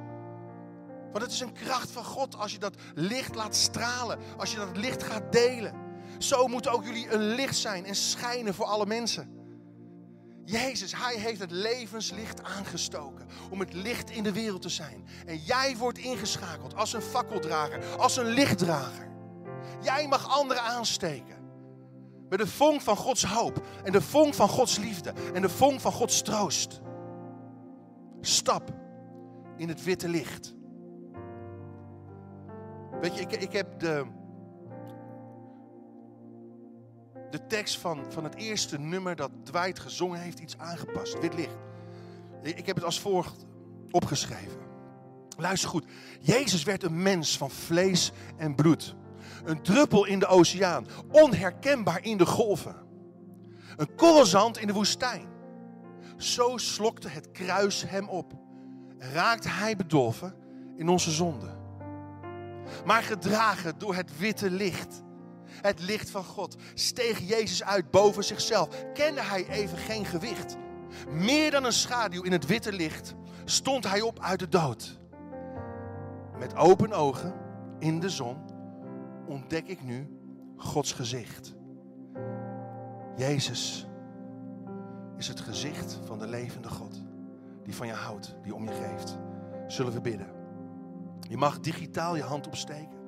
Want 1.13 1.25
het 1.25 1.33
is 1.33 1.41
een 1.41 1.53
kracht 1.53 1.91
van 1.91 2.05
God 2.05 2.37
als 2.37 2.53
je 2.53 2.59
dat 2.59 2.77
licht 2.95 3.35
laat 3.35 3.57
stralen, 3.57 4.19
als 4.37 4.51
je 4.51 4.57
dat 4.57 4.77
licht 4.77 5.03
gaat 5.03 5.33
delen. 5.33 5.75
Zo 6.19 6.47
moeten 6.47 6.73
ook 6.73 6.85
jullie 6.85 7.11
een 7.11 7.35
licht 7.35 7.57
zijn 7.57 7.87
en 7.87 7.95
schijnen 7.95 8.55
voor 8.55 8.67
alle 8.67 8.87
mensen. 8.87 9.44
Jezus, 10.45 10.95
Hij 10.97 11.17
heeft 11.17 11.41
het 11.41 11.51
levenslicht 11.51 12.43
aangestoken 12.43 13.27
om 13.51 13.61
het 13.61 13.73
licht 13.73 14.11
in 14.11 14.23
de 14.23 14.33
wereld 14.33 14.63
te 14.63 14.69
zijn. 14.69 15.07
En 15.27 15.37
jij 15.37 15.77
wordt 15.77 15.99
ingeschakeld 15.99 16.75
als 16.75 16.93
een 16.93 17.03
fakkeldrager, 17.03 17.97
als 17.97 18.17
een 18.17 18.27
lichtdrager. 18.27 19.13
Jij 19.83 20.09
mag 20.09 20.29
anderen 20.29 20.63
aansteken. 20.63 21.37
Met 22.29 22.39
de 22.39 22.47
vonk 22.47 22.81
van 22.81 22.97
Gods 22.97 23.25
hoop 23.25 23.67
en 23.85 23.93
de 23.93 24.01
vonk 24.01 24.35
van 24.35 24.49
Gods 24.49 24.79
liefde 24.79 25.13
en 25.35 25.43
de 25.43 25.49
vonk 25.49 25.81
van 25.81 25.93
Gods 25.93 26.23
troost. 26.23 26.81
Stap 28.21 28.71
in 29.57 29.69
het 29.69 29.85
witte 29.85 30.09
licht. 30.09 30.55
Weet 33.01 33.15
je, 33.15 33.21
ik, 33.21 33.33
ik 33.33 33.53
heb 33.53 33.79
de, 33.79 34.07
de 37.35 37.47
tekst 37.47 37.79
van, 37.79 38.05
van 38.09 38.25
het 38.25 38.35
eerste 38.35 38.79
nummer 38.79 39.17
dat 39.17 39.31
Dwight 39.43 39.79
gezongen 39.79 40.21
heeft 40.21 40.39
iets 40.39 40.59
aangepast. 40.59 41.21
Wit 41.21 41.35
licht. 41.35 41.57
Ik 42.43 42.67
heb 42.67 42.77
het 42.77 42.85
als 42.85 43.01
volgt 43.01 43.47
opgeschreven. 43.91 44.59
Luister 45.37 45.69
goed. 45.69 45.85
Jezus 46.21 46.63
werd 46.63 46.83
een 46.83 47.03
mens 47.03 47.37
van 47.37 47.51
vlees 47.51 48.13
en 48.37 48.55
bloed. 48.55 48.95
Een 49.45 49.63
druppel 49.63 50.05
in 50.05 50.19
de 50.19 50.27
oceaan. 50.27 50.87
Onherkenbaar 51.11 52.05
in 52.05 52.17
de 52.17 52.27
golven. 52.27 52.77
Een 53.77 53.95
korrelzand 53.95 54.59
in 54.59 54.67
de 54.67 54.73
woestijn. 54.73 55.27
Zo 56.17 56.57
slokte 56.57 57.09
het 57.09 57.31
kruis 57.31 57.85
hem 57.87 58.09
op. 58.09 58.33
Raakte 58.99 59.49
hij 59.49 59.77
bedolven 59.77 60.35
in 60.77 60.89
onze 60.89 61.11
zonde. 61.11 61.57
Maar 62.85 63.03
gedragen 63.03 63.79
door 63.79 63.95
het 63.95 64.19
witte 64.19 64.51
licht 64.51 65.03
het 65.61 65.81
licht 65.81 66.11
van 66.11 66.25
God, 66.25 66.57
steeg 66.75 67.19
Jezus 67.19 67.63
uit 67.63 67.91
boven 67.91 68.25
zichzelf. 68.25 68.69
Kende 68.93 69.23
hij 69.23 69.49
even 69.49 69.79
geen 69.79 70.05
gewicht. 70.05 70.57
Meer 71.11 71.51
dan 71.51 71.65
een 71.65 71.73
schaduw 71.73 72.23
in 72.23 72.33
het 72.33 72.47
witte 72.47 72.73
licht 72.73 73.15
stond 73.45 73.89
hij 73.89 74.01
op 74.01 74.19
uit 74.21 74.39
de 74.39 74.49
dood. 74.49 74.99
Met 76.39 76.57
open 76.57 76.93
ogen 76.93 77.35
in 77.79 78.01
de 78.01 78.11
zon 78.11 78.37
ontdek 79.27 79.67
ik 79.67 79.83
nu 79.83 80.09
Gods 80.57 80.93
gezicht. 80.93 81.55
Jezus 83.17 83.87
is 85.17 85.29
het 85.29 85.41
gezicht 85.41 85.99
van 86.05 86.19
de 86.19 86.27
levende 86.27 86.69
God. 86.69 87.03
Die 87.65 87.75
van 87.75 87.87
je 87.87 87.93
houdt, 87.93 88.37
die 88.43 88.55
om 88.55 88.65
je 88.65 88.73
geeft. 88.73 89.19
Zullen 89.67 89.93
we 89.93 90.01
bidden? 90.01 90.29
Je 91.29 91.37
mag 91.37 91.61
digitaal 91.61 92.17
je 92.17 92.23
hand 92.23 92.47
opsteken 92.47 92.99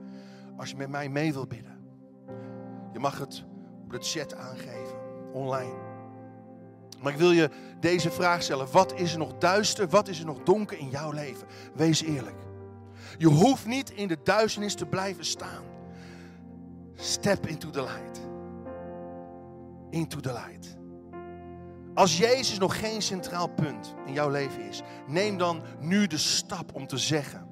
als 0.56 0.70
je 0.70 0.76
met 0.76 0.88
mij 0.88 1.08
mee 1.08 1.32
wil 1.32 1.46
bidden. 1.46 1.75
Je 2.96 3.02
mag 3.02 3.18
het 3.18 3.44
op 3.84 3.90
de 3.90 3.98
chat 4.00 4.34
aangeven, 4.34 4.96
online. 5.32 5.74
Maar 7.02 7.12
ik 7.12 7.18
wil 7.18 7.30
je 7.30 7.50
deze 7.80 8.10
vraag 8.10 8.42
stellen. 8.42 8.72
Wat 8.72 8.94
is 8.94 9.12
er 9.12 9.18
nog 9.18 9.38
duister? 9.38 9.88
Wat 9.88 10.08
is 10.08 10.18
er 10.18 10.26
nog 10.26 10.42
donker 10.42 10.78
in 10.78 10.88
jouw 10.88 11.10
leven? 11.10 11.46
Wees 11.74 12.02
eerlijk. 12.02 12.36
Je 13.18 13.26
hoeft 13.26 13.66
niet 13.66 13.90
in 13.90 14.08
de 14.08 14.18
duisternis 14.24 14.74
te 14.74 14.86
blijven 14.86 15.24
staan. 15.24 15.62
Step 16.94 17.46
into 17.46 17.70
the 17.70 17.82
light. 17.82 18.20
Into 19.90 20.20
the 20.20 20.32
light. 20.32 20.76
Als 21.94 22.18
Jezus 22.18 22.58
nog 22.58 22.78
geen 22.78 23.02
centraal 23.02 23.48
punt 23.48 23.94
in 24.06 24.12
jouw 24.12 24.30
leven 24.30 24.68
is, 24.68 24.82
neem 25.06 25.38
dan 25.38 25.62
nu 25.80 26.06
de 26.06 26.18
stap 26.18 26.74
om 26.74 26.86
te 26.86 26.98
zeggen: 26.98 27.46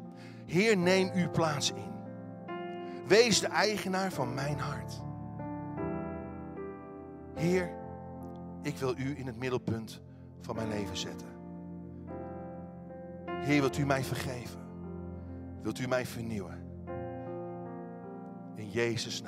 Heer, 0.46 0.76
neem 0.76 1.10
uw 1.14 1.30
plaats 1.30 1.70
in. 1.70 1.92
Wees 3.06 3.40
de 3.40 3.48
eigenaar 3.48 4.12
van 4.12 4.34
mijn 4.34 4.58
hart. 4.58 5.02
Heer, 7.34 7.70
ik 8.62 8.76
wil 8.76 8.98
u 8.98 9.18
in 9.18 9.26
het 9.26 9.36
middelpunt 9.36 10.00
van 10.40 10.56
mijn 10.56 10.68
leven 10.68 10.96
zetten. 10.96 11.28
Heer, 13.26 13.60
wilt 13.60 13.78
u 13.78 13.86
mij 13.86 14.04
vergeven? 14.04 14.60
Wilt 15.62 15.78
u 15.78 15.88
mij 15.88 16.06
vernieuwen? 16.06 16.62
In 18.54 18.70
Jezus' 18.70 19.20
naam. 19.20 19.22